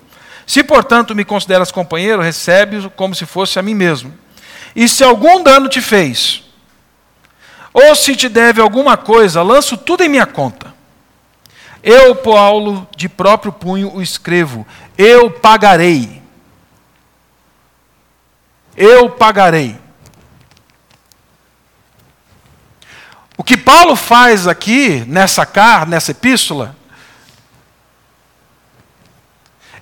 Se, 0.46 0.64
portanto, 0.64 1.16
me 1.16 1.26
consideras 1.26 1.72
companheiro, 1.72 2.22
recebe-o 2.22 2.92
como 2.92 3.16
se 3.16 3.26
fosse 3.26 3.58
a 3.58 3.64
mim 3.64 3.74
mesmo. 3.74 4.14
E 4.76 4.88
se 4.88 5.04
algum 5.04 5.42
dano 5.42 5.68
te 5.68 5.82
fez, 5.82 6.44
ou 7.74 7.96
se 7.96 8.16
te 8.16 8.30
deve 8.30 8.62
alguma 8.62 8.96
coisa, 8.96 9.42
lanço 9.42 9.76
tudo 9.76 10.04
em 10.04 10.10
minha 10.10 10.28
conta. 10.28 10.76
Eu, 11.82 12.16
Paulo, 12.16 12.88
de 12.96 13.10
próprio 13.10 13.52
punho 13.52 13.96
o 13.96 14.02
escrevo: 14.02 14.66
eu 14.96 15.32
pagarei. 15.32 16.22
Eu 18.76 19.10
pagarei. 19.10 19.87
O 23.38 23.44
que 23.44 23.56
Paulo 23.56 23.96
faz 23.96 24.48
aqui, 24.48 25.06
nessa 25.08 25.46
carta, 25.46 25.86
nessa 25.86 26.10
epístola, 26.10 26.76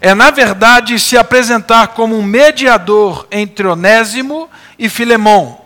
é, 0.02 0.14
na 0.14 0.30
verdade, 0.30 1.00
se 1.00 1.18
apresentar 1.18 1.88
como 1.90 2.18
um 2.18 2.22
mediador 2.22 3.26
entre 3.32 3.66
Onésimo 3.66 4.50
e 4.78 4.90
Filemão 4.90 5.62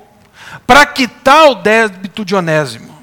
para 0.67 0.85
quitar 0.85 1.49
o 1.49 1.55
débito 1.55 2.23
de 2.23 2.35
Onésimo. 2.35 2.95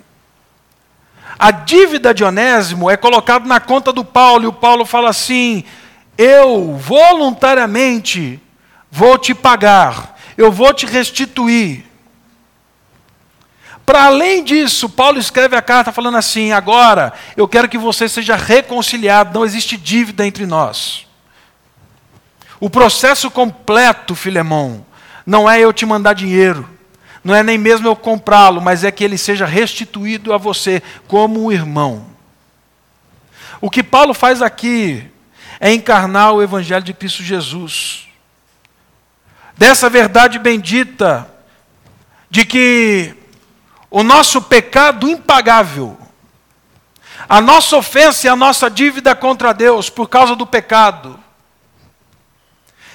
A 1.36 1.50
dívida 1.50 2.14
de 2.14 2.22
Onésimo 2.22 2.88
é 2.88 2.96
colocada 2.96 3.44
na 3.44 3.58
conta 3.58 3.92
do 3.92 4.04
Paulo, 4.04 4.44
e 4.44 4.46
o 4.46 4.52
Paulo 4.52 4.86
fala 4.86 5.10
assim: 5.10 5.64
Eu 6.16 6.76
voluntariamente 6.76 8.40
vou 8.90 9.18
te 9.18 9.34
pagar, 9.34 10.16
eu 10.38 10.52
vou 10.52 10.72
te 10.72 10.86
restituir. 10.86 11.85
Para 13.86 14.06
além 14.06 14.42
disso, 14.42 14.88
Paulo 14.88 15.16
escreve 15.16 15.54
a 15.54 15.62
carta 15.62 15.92
falando 15.92 16.18
assim: 16.18 16.50
agora 16.50 17.12
eu 17.36 17.46
quero 17.46 17.68
que 17.68 17.78
você 17.78 18.08
seja 18.08 18.34
reconciliado, 18.34 19.38
não 19.38 19.46
existe 19.46 19.76
dívida 19.76 20.26
entre 20.26 20.44
nós. 20.44 21.06
O 22.58 22.68
processo 22.68 23.30
completo, 23.30 24.16
Filemão, 24.16 24.84
não 25.24 25.48
é 25.48 25.60
eu 25.60 25.72
te 25.72 25.86
mandar 25.86 26.14
dinheiro, 26.14 26.68
não 27.22 27.32
é 27.32 27.44
nem 27.44 27.56
mesmo 27.56 27.86
eu 27.86 27.94
comprá-lo, 27.94 28.60
mas 28.60 28.82
é 28.82 28.90
que 28.90 29.04
ele 29.04 29.16
seja 29.16 29.46
restituído 29.46 30.32
a 30.32 30.38
você 30.38 30.82
como 31.06 31.52
irmão. 31.52 32.06
O 33.60 33.70
que 33.70 33.84
Paulo 33.84 34.12
faz 34.12 34.42
aqui 34.42 35.08
é 35.60 35.72
encarnar 35.72 36.32
o 36.32 36.42
Evangelho 36.42 36.84
de 36.84 36.92
Cristo 36.92 37.22
Jesus. 37.22 38.08
Dessa 39.56 39.88
verdade 39.88 40.38
bendita, 40.38 41.30
de 42.28 42.44
que 42.44 43.14
o 43.90 44.02
nosso 44.02 44.42
pecado 44.42 45.08
impagável, 45.08 45.98
a 47.28 47.40
nossa 47.40 47.76
ofensa 47.76 48.26
e 48.26 48.30
a 48.30 48.36
nossa 48.36 48.70
dívida 48.70 49.14
contra 49.14 49.52
Deus 49.52 49.88
por 49.88 50.08
causa 50.08 50.34
do 50.34 50.46
pecado, 50.46 51.18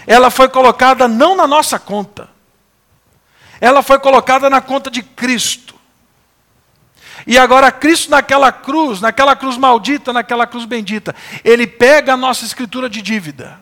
ela 0.06 0.30
foi 0.30 0.49
colocada 0.49 1.08
não 1.08 1.36
na 1.36 1.47
nossa 1.47 1.80
conta, 1.80 2.30
ela 3.60 3.82
foi 3.82 3.99
colocada 3.99 4.49
na 4.49 4.62
conta 4.62 4.89
de 4.89 5.01
Cristo. 5.01 5.71
E 7.27 7.38
agora, 7.38 7.71
Cristo 7.71 8.10
naquela 8.10 8.51
cruz, 8.51 8.99
naquela 8.99 9.36
cruz 9.36 9.56
maldita, 9.56 10.12
naquela 10.12 10.47
cruz 10.47 10.65
bendita, 10.65 11.15
ele 11.43 11.67
pega 11.67 12.13
a 12.13 12.17
nossa 12.17 12.45
escritura 12.45 12.89
de 12.89 13.01
dívida, 13.01 13.60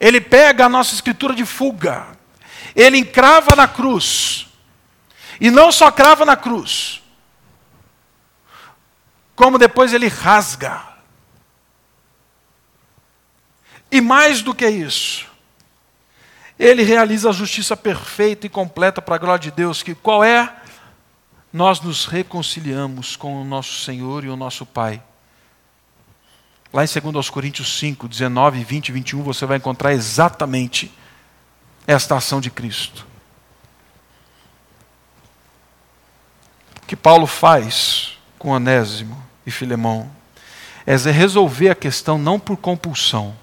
ele 0.00 0.20
pega 0.20 0.64
a 0.64 0.68
nossa 0.68 0.94
escritura 0.94 1.34
de 1.34 1.44
fuga, 1.44 2.06
ele 2.74 2.96
encrava 2.96 3.54
na 3.54 3.68
cruz, 3.68 4.48
e 5.42 5.50
não 5.50 5.72
só 5.72 5.90
crava 5.90 6.24
na 6.24 6.36
cruz, 6.36 7.02
como 9.34 9.58
depois 9.58 9.92
ele 9.92 10.06
rasga. 10.06 10.80
E 13.90 14.00
mais 14.00 14.40
do 14.40 14.54
que 14.54 14.68
isso, 14.68 15.26
ele 16.56 16.84
realiza 16.84 17.28
a 17.28 17.32
justiça 17.32 17.76
perfeita 17.76 18.46
e 18.46 18.48
completa 18.48 19.02
para 19.02 19.16
a 19.16 19.18
glória 19.18 19.40
de 19.42 19.50
Deus, 19.50 19.82
que 19.82 19.96
qual 19.96 20.22
é? 20.22 20.54
Nós 21.52 21.80
nos 21.80 22.06
reconciliamos 22.06 23.16
com 23.16 23.42
o 23.42 23.44
nosso 23.44 23.84
Senhor 23.84 24.24
e 24.24 24.28
o 24.28 24.36
nosso 24.36 24.64
Pai. 24.64 25.02
Lá 26.72 26.84
em 26.84 27.12
2 27.12 27.30
Coríntios 27.30 27.80
5, 27.80 28.06
19, 28.06 28.62
20 28.62 28.90
e 28.90 28.92
21, 28.92 29.24
você 29.24 29.44
vai 29.44 29.56
encontrar 29.56 29.92
exatamente 29.92 30.96
esta 31.84 32.16
ação 32.16 32.40
de 32.40 32.48
Cristo. 32.48 33.10
Que 36.92 36.96
Paulo 36.96 37.26
faz 37.26 38.18
com 38.38 38.50
Onésimo 38.50 39.16
e 39.46 39.50
Filemão 39.50 40.10
é 40.84 40.94
resolver 40.94 41.70
a 41.70 41.74
questão 41.74 42.18
não 42.18 42.38
por 42.38 42.58
compulsão, 42.58 43.34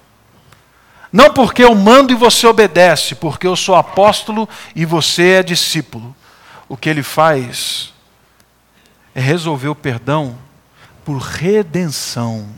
não 1.12 1.34
porque 1.34 1.64
eu 1.64 1.74
mando 1.74 2.12
e 2.12 2.14
você 2.14 2.46
obedece, 2.46 3.16
porque 3.16 3.48
eu 3.48 3.56
sou 3.56 3.74
apóstolo 3.74 4.48
e 4.72 4.84
você 4.84 5.30
é 5.30 5.42
discípulo. 5.42 6.14
O 6.68 6.76
que 6.76 6.88
ele 6.88 7.02
faz 7.02 7.92
é 9.16 9.20
resolver 9.20 9.66
o 9.66 9.74
perdão 9.74 10.38
por 11.04 11.18
redenção. 11.18 12.48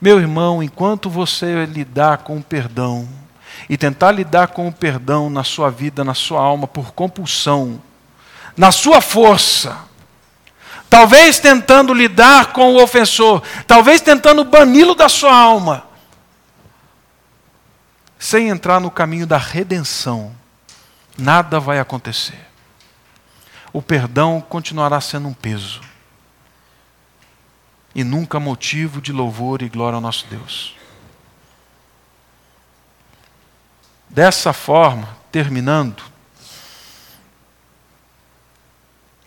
Meu 0.00 0.20
irmão, 0.20 0.62
enquanto 0.62 1.10
você 1.10 1.66
lidar 1.66 2.18
com 2.18 2.38
o 2.38 2.44
perdão 2.44 3.08
e 3.68 3.76
tentar 3.76 4.12
lidar 4.12 4.46
com 4.46 4.68
o 4.68 4.72
perdão 4.72 5.28
na 5.28 5.42
sua 5.42 5.68
vida, 5.68 6.04
na 6.04 6.14
sua 6.14 6.40
alma, 6.40 6.68
por 6.68 6.92
compulsão, 6.92 7.82
na 8.56 8.72
sua 8.72 9.00
força, 9.00 9.78
talvez 10.88 11.38
tentando 11.38 11.94
lidar 11.94 12.52
com 12.52 12.74
o 12.74 12.82
ofensor, 12.82 13.42
talvez 13.66 14.00
tentando 14.00 14.44
bani-lo 14.44 14.94
da 14.94 15.08
sua 15.08 15.34
alma, 15.34 15.84
sem 18.18 18.48
entrar 18.48 18.80
no 18.80 18.90
caminho 18.90 19.26
da 19.26 19.38
redenção, 19.38 20.34
nada 21.16 21.58
vai 21.58 21.78
acontecer. 21.78 22.46
O 23.72 23.80
perdão 23.80 24.40
continuará 24.40 25.00
sendo 25.00 25.28
um 25.28 25.34
peso. 25.34 25.80
e 27.94 28.04
nunca 28.04 28.38
motivo 28.38 29.00
de 29.00 29.12
louvor 29.12 29.62
e 29.62 29.68
glória 29.68 29.96
ao 29.96 30.00
nosso 30.00 30.26
Deus. 30.28 30.76
Dessa 34.08 34.52
forma, 34.52 35.08
terminando, 35.30 36.02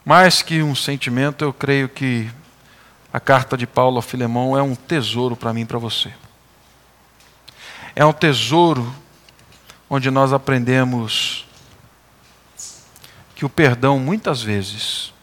mais 0.06 0.42
que 0.42 0.62
um 0.62 0.76
sentimento, 0.76 1.44
eu 1.44 1.54
creio 1.54 1.88
que 1.88 2.30
a 3.12 3.20
carta 3.20 3.56
de 3.56 3.66
Paulo 3.66 4.00
a 4.00 4.02
Filemão 4.02 4.58
é 4.58 4.62
um 4.62 4.76
tesouro 4.76 5.36
para 5.36 5.54
mim 5.54 5.62
e 5.62 5.66
para 5.66 5.78
você. 5.78 6.14
É 7.96 8.04
um 8.04 8.12
tesouro 8.12 8.94
onde 9.90 10.10
nós 10.10 10.34
aprendemos 10.34 11.46
que 13.36 13.46
o 13.46 13.50
perdão 13.50 14.00
muitas 14.00 14.42
vezes 14.42 15.14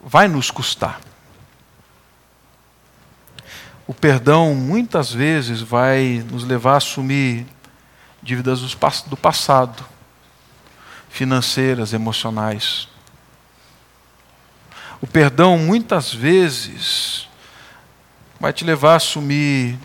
vai 0.00 0.28
nos 0.28 0.50
custar. 0.50 1.00
O 3.86 3.94
perdão 3.94 4.54
muitas 4.54 5.12
vezes 5.12 5.60
vai 5.60 6.24
nos 6.30 6.44
levar 6.44 6.74
a 6.74 6.76
assumir 6.78 7.46
dívidas 8.22 8.60
do 9.06 9.16
passado, 9.16 9.84
financeiras, 11.14 11.92
emocionais. 11.92 12.88
O 15.00 15.06
perdão 15.06 15.56
muitas 15.56 16.12
vezes 16.12 17.28
vai 18.40 18.52
te 18.52 18.64
levar 18.64 18.94
a 18.94 18.96
assumir 18.96 19.78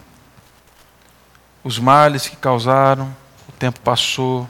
os 1.63 1.77
males 1.77 2.27
que 2.27 2.35
causaram, 2.35 3.15
o 3.47 3.51
tempo 3.51 3.79
passou, 3.81 4.49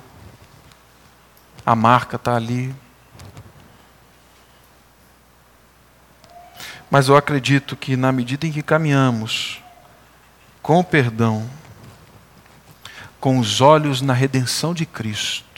a 1.65 1.75
marca 1.75 2.15
está 2.15 2.33
ali. 2.33 2.73
Mas 6.89 7.09
eu 7.09 7.17
acredito 7.17 7.75
que, 7.75 7.97
na 7.97 8.13
medida 8.13 8.47
em 8.47 8.53
que 8.53 8.63
caminhamos 8.63 9.61
com 10.61 10.79
o 10.79 10.83
perdão, 10.83 11.45
com 13.19 13.37
os 13.37 13.59
olhos 13.59 13.99
na 13.99 14.13
redenção 14.13 14.73
de 14.73 14.85
Cristo, 14.85 15.48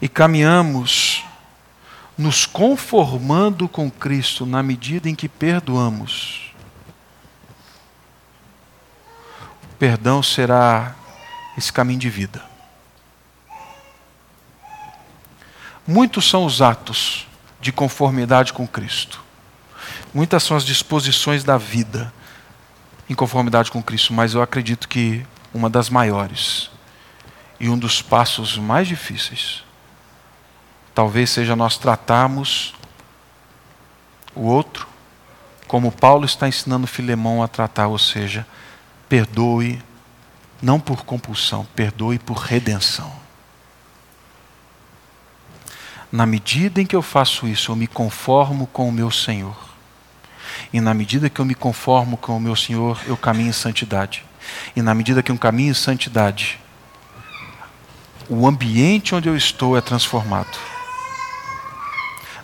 e 0.00 0.08
caminhamos 0.08 1.24
nos 2.16 2.46
conformando 2.46 3.68
com 3.68 3.90
Cristo 3.90 4.46
na 4.46 4.62
medida 4.62 5.08
em 5.08 5.14
que 5.14 5.28
perdoamos, 5.28 6.54
o 9.64 9.76
perdão 9.78 10.22
será 10.22 10.94
esse 11.58 11.72
caminho 11.72 12.00
de 12.00 12.08
vida. 12.08 12.42
Muitos 15.86 16.28
são 16.28 16.44
os 16.44 16.62
atos 16.62 17.26
de 17.60 17.70
conformidade 17.70 18.52
com 18.52 18.66
Cristo. 18.66 19.22
Muitas 20.12 20.42
são 20.42 20.56
as 20.56 20.64
disposições 20.64 21.44
da 21.44 21.58
vida 21.58 22.12
em 23.08 23.14
conformidade 23.14 23.70
com 23.70 23.82
Cristo, 23.82 24.12
mas 24.12 24.34
eu 24.34 24.42
acredito 24.42 24.88
que 24.88 25.24
uma 25.52 25.70
das 25.70 25.88
maiores 25.88 26.70
e 27.60 27.68
um 27.68 27.78
dos 27.78 28.02
passos 28.02 28.58
mais 28.58 28.88
difíceis 28.88 29.65
talvez 30.96 31.28
seja 31.28 31.54
nós 31.54 31.76
tratarmos 31.76 32.74
o 34.34 34.40
outro 34.40 34.88
como 35.68 35.92
Paulo 35.92 36.24
está 36.24 36.48
ensinando 36.48 36.86
Filemão 36.86 37.42
a 37.42 37.48
tratar, 37.48 37.88
ou 37.88 37.98
seja, 37.98 38.46
perdoe 39.06 39.82
não 40.62 40.80
por 40.80 41.04
compulsão, 41.04 41.66
perdoe 41.76 42.18
por 42.18 42.38
redenção. 42.38 43.12
Na 46.10 46.24
medida 46.24 46.80
em 46.80 46.86
que 46.86 46.96
eu 46.96 47.02
faço 47.02 47.46
isso, 47.46 47.72
eu 47.72 47.76
me 47.76 47.86
conformo 47.86 48.66
com 48.66 48.88
o 48.88 48.92
meu 48.92 49.10
Senhor. 49.10 49.56
E 50.72 50.80
na 50.80 50.94
medida 50.94 51.28
que 51.28 51.40
eu 51.42 51.44
me 51.44 51.54
conformo 51.54 52.16
com 52.16 52.38
o 52.38 52.40
meu 52.40 52.56
Senhor, 52.56 52.98
eu 53.06 53.18
caminho 53.18 53.50
em 53.50 53.52
santidade. 53.52 54.24
E 54.74 54.80
na 54.80 54.94
medida 54.94 55.22
que 55.22 55.30
eu 55.30 55.36
caminho 55.36 55.72
em 55.72 55.74
santidade, 55.74 56.58
o 58.30 58.46
ambiente 58.46 59.14
onde 59.14 59.28
eu 59.28 59.36
estou 59.36 59.76
é 59.76 59.82
transformado. 59.82 60.75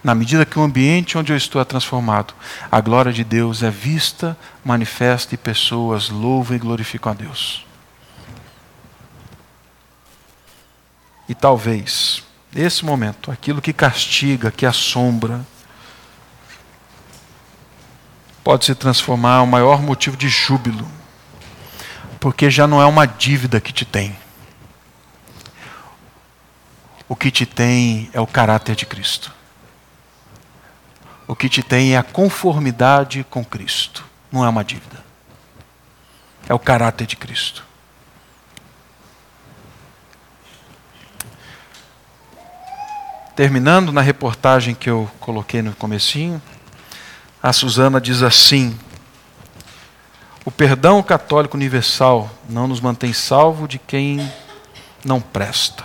Na 0.03 0.15
medida 0.15 0.45
que 0.45 0.59
o 0.59 0.63
ambiente 0.63 1.17
onde 1.17 1.33
eu 1.33 1.37
estou 1.37 1.61
é 1.61 1.65
transformado, 1.65 2.35
a 2.71 2.81
glória 2.81 3.13
de 3.13 3.23
Deus 3.23 3.63
é 3.63 3.71
vista, 3.71 4.37
manifesta 4.65 5.35
e 5.35 5.39
pessoas 5.39 6.09
louvam 6.09 6.57
e 6.57 6.59
glorificam 6.59 7.13
a 7.13 7.15
Deus. 7.15 7.65
E 11.29 11.35
talvez 11.35 12.25
Nesse 12.55 12.85
momento, 12.85 13.31
aquilo 13.31 13.63
que 13.63 13.73
castiga, 13.73 14.51
que 14.51 14.67
assombra, 14.67 15.41
pode 18.45 18.67
se 18.67 18.75
transformar 18.75 19.41
um 19.43 19.47
maior 19.47 19.81
motivo 19.81 20.19
de 20.19 20.29
júbilo, 20.29 20.87
porque 22.21 22.51
já 22.51 22.67
não 22.67 22.83
é 22.83 22.85
uma 22.85 23.07
dívida 23.07 23.59
que 23.59 23.73
te 23.73 23.87
tem. 23.87 24.15
O 27.09 27.17
que 27.17 27.31
te 27.31 27.47
tem 27.47 28.11
é 28.13 28.21
o 28.21 28.27
caráter 28.27 28.77
de 28.77 28.85
Cristo. 28.85 29.33
O 31.33 31.35
que 31.35 31.49
te 31.49 31.63
tem 31.63 31.95
é 31.95 31.97
a 31.97 32.03
conformidade 32.03 33.25
com 33.31 33.43
Cristo, 33.43 34.05
não 34.31 34.45
é 34.45 34.49
uma 34.51 34.63
dívida. 34.63 35.03
É 36.47 36.53
o 36.53 36.59
caráter 36.59 37.07
de 37.07 37.17
Cristo. 37.17 37.65
Terminando 43.35 43.93
na 43.93 44.03
reportagem 44.03 44.75
que 44.75 44.91
eu 44.91 45.11
coloquei 45.21 45.63
no 45.63 45.75
comecinho, 45.75 46.41
a 47.43 47.51
Susana 47.51 47.99
diz 47.99 48.23
assim: 48.23 48.79
O 50.45 50.51
perdão 50.51 51.03
católico 51.03 51.57
universal 51.57 52.29
não 52.47 52.69
nos 52.69 52.79
mantém 52.79 53.15
salvo 53.15 53.67
de 53.67 53.79
quem 53.79 54.31
não 55.03 55.19
presta. 55.19 55.85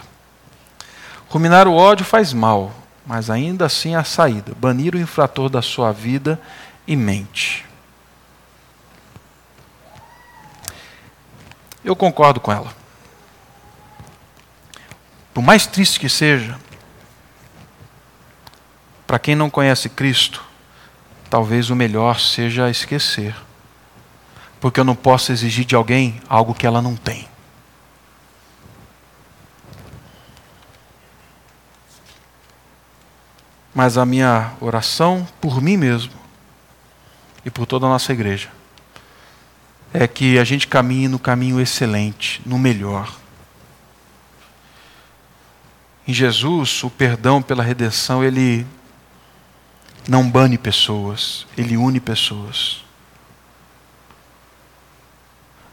Ruminar 1.30 1.70
o 1.70 1.74
ódio 1.74 2.06
faz 2.06 2.34
mal, 2.34 2.74
mas 3.08 3.30
ainda 3.30 3.66
assim 3.66 3.96
há 3.96 4.04
saída: 4.04 4.54
banir 4.60 4.94
o 4.94 5.00
infrator 5.00 5.50
da 5.50 5.62
sua 5.62 5.94
vida 5.94 6.40
e 6.86 6.96
mente. 6.96 7.66
Eu 11.84 11.96
concordo 11.96 12.42
com 12.42 12.52
ela. 12.52 12.76
Por 15.34 15.42
mais 15.42 15.66
triste 15.66 16.00
que 16.00 16.10
seja, 16.10 16.60
para 19.06 19.18
quem 19.18 19.36
não 19.36 19.50
conhece 19.50 19.88
Cristo, 19.88 20.44
talvez 21.30 21.70
o 21.70 21.76
melhor 21.76 22.20
seja 22.20 22.70
esquecer. 22.70 23.34
Porque 24.60 24.80
eu 24.80 24.84
não 24.84 24.96
posso 24.96 25.32
exigir 25.32 25.64
de 25.64 25.76
alguém 25.76 26.20
algo 26.28 26.54
que 26.54 26.66
ela 26.68 26.82
não 26.82 26.96
tem. 26.96 27.28
Mas 33.78 33.96
a 33.96 34.08
minha 34.08 34.54
oração 34.60 35.28
por 35.40 35.62
mim 35.62 35.78
mesmo 35.78 36.12
e 37.46 37.52
por 37.52 37.68
toda 37.68 37.86
a 37.86 37.90
nossa 37.90 38.12
igreja 38.12 38.50
é 39.94 40.08
que 40.08 40.40
a 40.40 40.44
gente 40.44 40.68
caminhe 40.68 41.08
no 41.08 41.20
caminho 41.20 41.62
excelente, 41.62 42.42
no 42.44 42.58
melhor. 42.58 43.16
Em 46.08 46.12
Jesus, 46.12 46.84
o 46.84 46.90
perdão 46.90 47.40
pela 47.40 47.62
redenção, 47.62 48.24
ele 48.24 48.66
não 50.10 50.28
bane 50.28 50.58
pessoas, 50.58 51.46
ele 51.56 51.78
une 51.78 52.00
pessoas. 52.00 52.84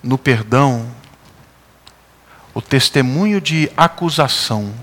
No 0.02 0.18
perdão, 0.18 0.94
o 2.52 2.60
testemunho 2.60 3.40
de 3.40 3.72
acusação 3.74 4.74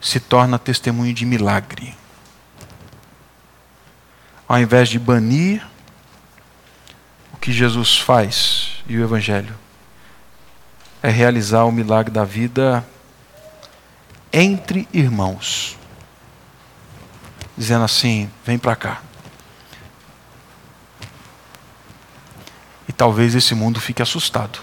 se 0.00 0.18
torna 0.18 0.58
testemunho 0.58 1.14
de 1.14 1.24
milagre. 1.24 1.99
Ao 4.50 4.58
invés 4.58 4.88
de 4.88 4.98
banir, 4.98 5.64
o 7.32 7.36
que 7.36 7.52
Jesus 7.52 7.96
faz 7.96 8.82
e 8.84 8.98
o 8.98 9.04
Evangelho 9.04 9.56
é 11.00 11.08
realizar 11.08 11.62
o 11.62 11.70
milagre 11.70 12.12
da 12.12 12.24
vida 12.24 12.84
entre 14.32 14.88
irmãos 14.92 15.78
dizendo 17.56 17.84
assim: 17.84 18.28
vem 18.44 18.58
para 18.58 18.74
cá. 18.74 19.02
E 22.88 22.92
talvez 22.92 23.36
esse 23.36 23.54
mundo 23.54 23.80
fique 23.80 24.02
assustado. 24.02 24.58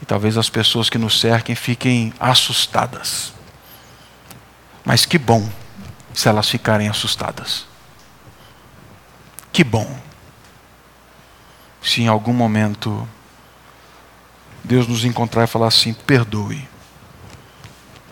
E 0.00 0.06
talvez 0.06 0.38
as 0.38 0.48
pessoas 0.48 0.88
que 0.88 0.98
nos 0.98 1.18
cerquem 1.18 1.56
fiquem 1.56 2.14
assustadas. 2.20 3.32
Mas 4.84 5.04
que 5.04 5.18
bom 5.18 5.50
se 6.14 6.28
elas 6.28 6.48
ficarem 6.48 6.88
assustadas. 6.88 7.74
Que 9.56 9.64
bom 9.64 9.88
se 11.80 12.02
em 12.02 12.08
algum 12.08 12.34
momento 12.34 13.08
Deus 14.62 14.86
nos 14.86 15.02
encontrar 15.02 15.44
e 15.44 15.46
falar 15.46 15.68
assim: 15.68 15.94
perdoe. 15.94 16.68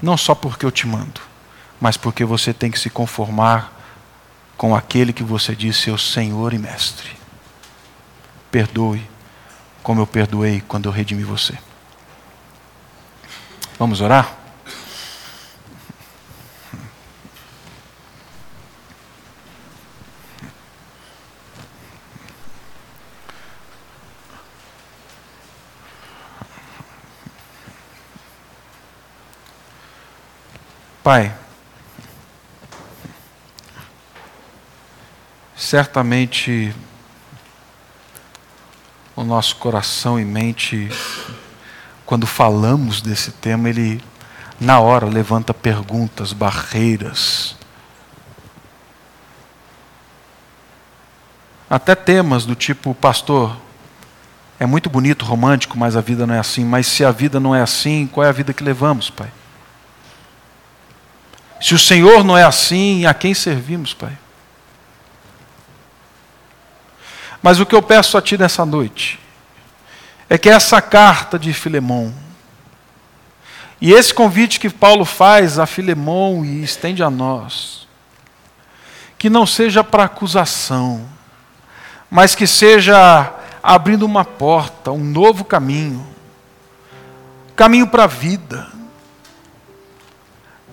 Não 0.01 0.17
só 0.17 0.35
porque 0.35 0.65
eu 0.65 0.71
te 0.71 0.87
mando 0.87 1.21
mas 1.79 1.99
porque 1.99 2.25
você 2.25 2.55
tem 2.55 2.71
que 2.71 2.81
se 2.81 2.89
conformar 2.89 3.71
com 4.57 4.75
aquele 4.75 5.13
que 5.13 5.23
você 5.23 5.55
diz 5.55 5.77
seu 5.77 5.99
Senhor 5.99 6.55
e 6.55 6.59
Mestre. 6.59 7.11
Perdoe 8.51 9.07
como 9.83 10.01
eu 10.01 10.07
perdoei 10.07 10.63
quando 10.63 10.87
eu 10.87 10.93
redimi 10.93 11.25
você. 11.25 11.59
Vamos 13.79 14.01
orar? 14.01 14.44
Pai, 31.05 31.31
certamente 35.55 36.75
o 39.15 39.23
nosso 39.23 39.57
coração 39.57 40.19
e 40.19 40.25
mente, 40.25 40.89
quando 42.07 42.27
falamos 42.27 43.03
desse 43.03 43.33
tema, 43.33 43.69
ele 43.69 44.03
na 44.59 44.81
hora 44.81 45.05
levanta 45.05 45.53
perguntas, 45.53 46.33
barreiras. 46.33 47.55
Até 51.69 51.95
temas 51.95 52.47
do 52.47 52.55
tipo, 52.55 52.95
pastor, 52.95 53.55
é 54.59 54.65
muito 54.65 54.89
bonito, 54.89 55.27
romântico, 55.27 55.77
mas 55.77 55.97
a 55.97 56.01
vida 56.01 56.27
não 56.27 56.35
é 56.35 56.39
assim. 56.39 56.65
Mas 56.65 56.87
se 56.87 57.05
a 57.05 57.11
vida 57.11 57.39
não 57.39 57.55
é 57.55 57.61
assim, 57.61 58.07
qual 58.07 58.25
é 58.25 58.31
a 58.31 58.33
vida 58.33 58.55
que 58.55 58.65
levamos, 58.65 59.11
Pai? 59.11 59.31
Se 61.61 61.75
o 61.75 61.79
Senhor 61.79 62.25
não 62.25 62.37
é 62.37 62.45
assim, 62.45 63.07
a 63.07 63.15
quem 63.15 63.35
servimos, 63.35 63.95
Pai? 63.95 64.17
Mas 67.43 67.61
o 67.61 67.67
que 67.67 67.75
eu 67.75 67.83
peço 67.83 68.17
a 68.17 68.23
Ti 68.23 68.39
nessa 68.39 68.65
noite 68.65 69.19
é 70.29 70.39
que 70.39 70.49
essa 70.49 70.81
carta 70.81 71.39
de 71.39 71.53
Filemão 71.53 72.15
e 73.81 73.93
esse 73.93 74.15
convite 74.15 74.59
que 74.59 74.71
Paulo 74.71 75.05
faz 75.05 75.59
a 75.59 75.67
Filemão 75.67 76.43
e 76.45 76.63
estende 76.63 77.03
a 77.03 77.11
nós, 77.11 77.87
que 79.19 79.29
não 79.29 79.47
seja 79.47 79.85
para 79.85 80.05
acusação, 80.05 81.07
mas 82.11 82.35
que 82.35 82.47
seja 82.47 83.35
abrindo 83.63 84.07
uma 84.07 84.25
porta, 84.25 84.91
um 84.91 85.05
novo 85.05 85.45
caminho, 85.45 86.07
caminho 87.55 87.87
para 87.87 88.05
a 88.05 88.07
vida 88.07 88.74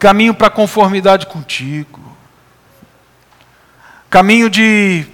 caminho 0.02 0.34
para 0.34 0.49
conformidade 0.49 1.28
contigo, 1.28 2.02
caminho 4.10 4.49
de 4.49 5.06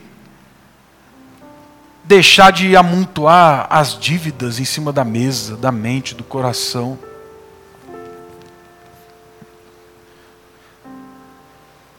deixar 2.06 2.54
de 2.54 2.74
amontoar 2.74 3.68
as 3.70 4.00
dívidas 4.00 4.62
em 4.62 4.64
cima 4.64 4.94
da 4.94 5.04
mesa, 5.04 5.58
da 5.58 5.74
mente, 5.74 6.16
do 6.16 6.24
coração. 6.24 6.98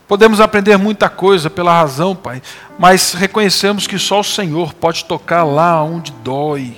Podemos 0.09 0.41
aprender 0.41 0.78
muita 0.78 1.11
coisa 1.11 1.51
pela 1.51 1.74
razão, 1.74 2.16
Pai, 2.16 2.41
mas 2.78 3.12
reconhecemos 3.12 3.86
que 3.86 3.99
só 3.99 4.20
o 4.20 4.24
Senhor 4.24 4.72
pode 4.72 5.05
tocar 5.05 5.45
lá 5.45 5.84
onde 5.84 6.11
dói. 6.11 6.74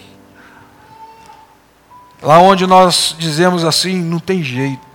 Lá 2.20 2.40
onde 2.40 2.66
nós 2.66 3.14
dizemos 3.16 3.64
assim, 3.64 4.02
não 4.02 4.18
tem 4.18 4.42
jeito. 4.42 4.89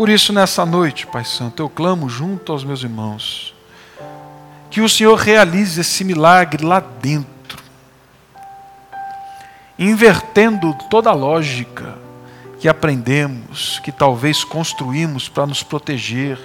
Por 0.00 0.08
isso, 0.08 0.32
nessa 0.32 0.64
noite, 0.64 1.06
Pai 1.06 1.26
Santo, 1.26 1.62
eu 1.62 1.68
clamo 1.68 2.08
junto 2.08 2.52
aos 2.52 2.64
meus 2.64 2.82
irmãos, 2.82 3.54
que 4.70 4.80
o 4.80 4.88
Senhor 4.88 5.14
realize 5.14 5.78
esse 5.78 6.04
milagre 6.04 6.64
lá 6.64 6.80
dentro, 6.80 7.62
invertendo 9.78 10.72
toda 10.88 11.10
a 11.10 11.12
lógica 11.12 11.98
que 12.58 12.66
aprendemos, 12.66 13.78
que 13.80 13.92
talvez 13.92 14.42
construímos 14.42 15.28
para 15.28 15.46
nos 15.46 15.62
proteger, 15.62 16.38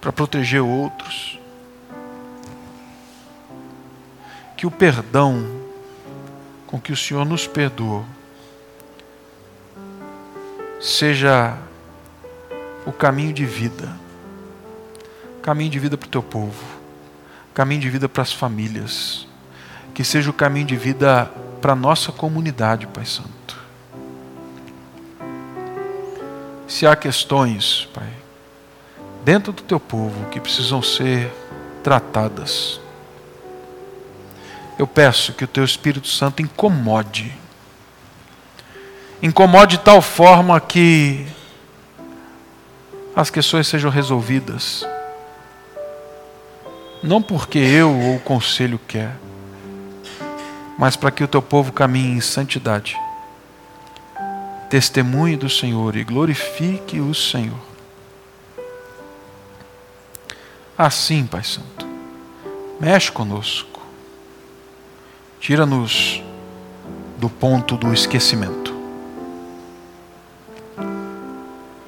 para 0.00 0.12
proteger 0.12 0.62
outros. 0.62 1.38
Que 4.56 4.66
o 4.66 4.70
perdão 4.72 5.46
com 6.66 6.80
que 6.80 6.90
o 6.90 6.96
Senhor 6.96 7.24
nos 7.24 7.46
perdoou 7.46 8.04
seja 10.80 11.56
o 12.86 12.92
caminho 12.92 13.32
de 13.32 13.44
vida. 13.44 13.88
Caminho 15.42 15.70
de 15.70 15.78
vida 15.78 15.96
para 15.96 16.06
o 16.06 16.10
teu 16.10 16.22
povo. 16.22 16.64
Caminho 17.52 17.80
de 17.80 17.90
vida 17.90 18.08
para 18.08 18.22
as 18.22 18.32
famílias. 18.32 19.26
Que 19.94 20.04
seja 20.04 20.30
o 20.30 20.32
caminho 20.32 20.66
de 20.66 20.76
vida 20.76 21.30
para 21.60 21.72
a 21.72 21.76
nossa 21.76 22.12
comunidade, 22.12 22.86
Pai 22.86 23.06
Santo. 23.06 23.56
Se 26.66 26.86
há 26.86 26.96
questões, 26.96 27.88
Pai, 27.94 28.08
dentro 29.24 29.52
do 29.52 29.62
teu 29.62 29.78
povo 29.78 30.28
que 30.30 30.40
precisam 30.40 30.82
ser 30.82 31.30
tratadas, 31.82 32.80
eu 34.78 34.86
peço 34.86 35.32
que 35.34 35.44
o 35.44 35.48
teu 35.48 35.64
Espírito 35.64 36.08
Santo 36.08 36.42
incomode. 36.42 37.32
Incomode 39.22 39.76
de 39.76 39.84
tal 39.84 40.02
forma 40.02 40.60
que 40.60 41.26
as 43.14 43.30
questões 43.30 43.68
sejam 43.68 43.90
resolvidas. 43.90 44.86
Não 47.02 47.22
porque 47.22 47.58
eu 47.58 47.90
ou 47.90 48.16
o 48.16 48.20
conselho 48.20 48.80
quer, 48.88 49.14
mas 50.78 50.96
para 50.96 51.10
que 51.10 51.22
o 51.22 51.28
teu 51.28 51.42
povo 51.42 51.72
caminhe 51.72 52.16
em 52.16 52.20
santidade. 52.20 52.96
Testemunhe 54.68 55.36
do 55.36 55.48
Senhor 55.48 55.94
e 55.94 56.02
glorifique 56.02 56.98
o 56.98 57.14
Senhor. 57.14 57.60
Assim, 60.76 61.24
Pai 61.24 61.44
Santo, 61.44 61.86
mexe 62.80 63.12
conosco, 63.12 63.80
tira-nos 65.38 66.20
do 67.18 67.30
ponto 67.30 67.76
do 67.76 67.94
esquecimento 67.94 68.73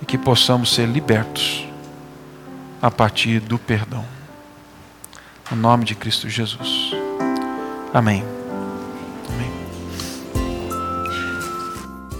que 0.06 0.16
possamos 0.16 0.72
ser 0.72 0.86
libertos 0.86 1.66
a 2.80 2.90
partir 2.90 3.40
do 3.40 3.58
perdão. 3.58 4.04
No 5.50 5.56
nome 5.56 5.84
de 5.84 5.94
Cristo 5.94 6.28
Jesus. 6.28 6.92
Amém. 7.92 8.24
Amém. 9.28 9.50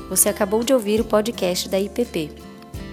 Você 0.09 0.29
acabou 0.29 0.65
de 0.65 0.73
ouvir 0.73 1.01
o 1.01 1.05
podcast 1.05 1.69
da 1.69 1.79
IPP. 1.79 2.33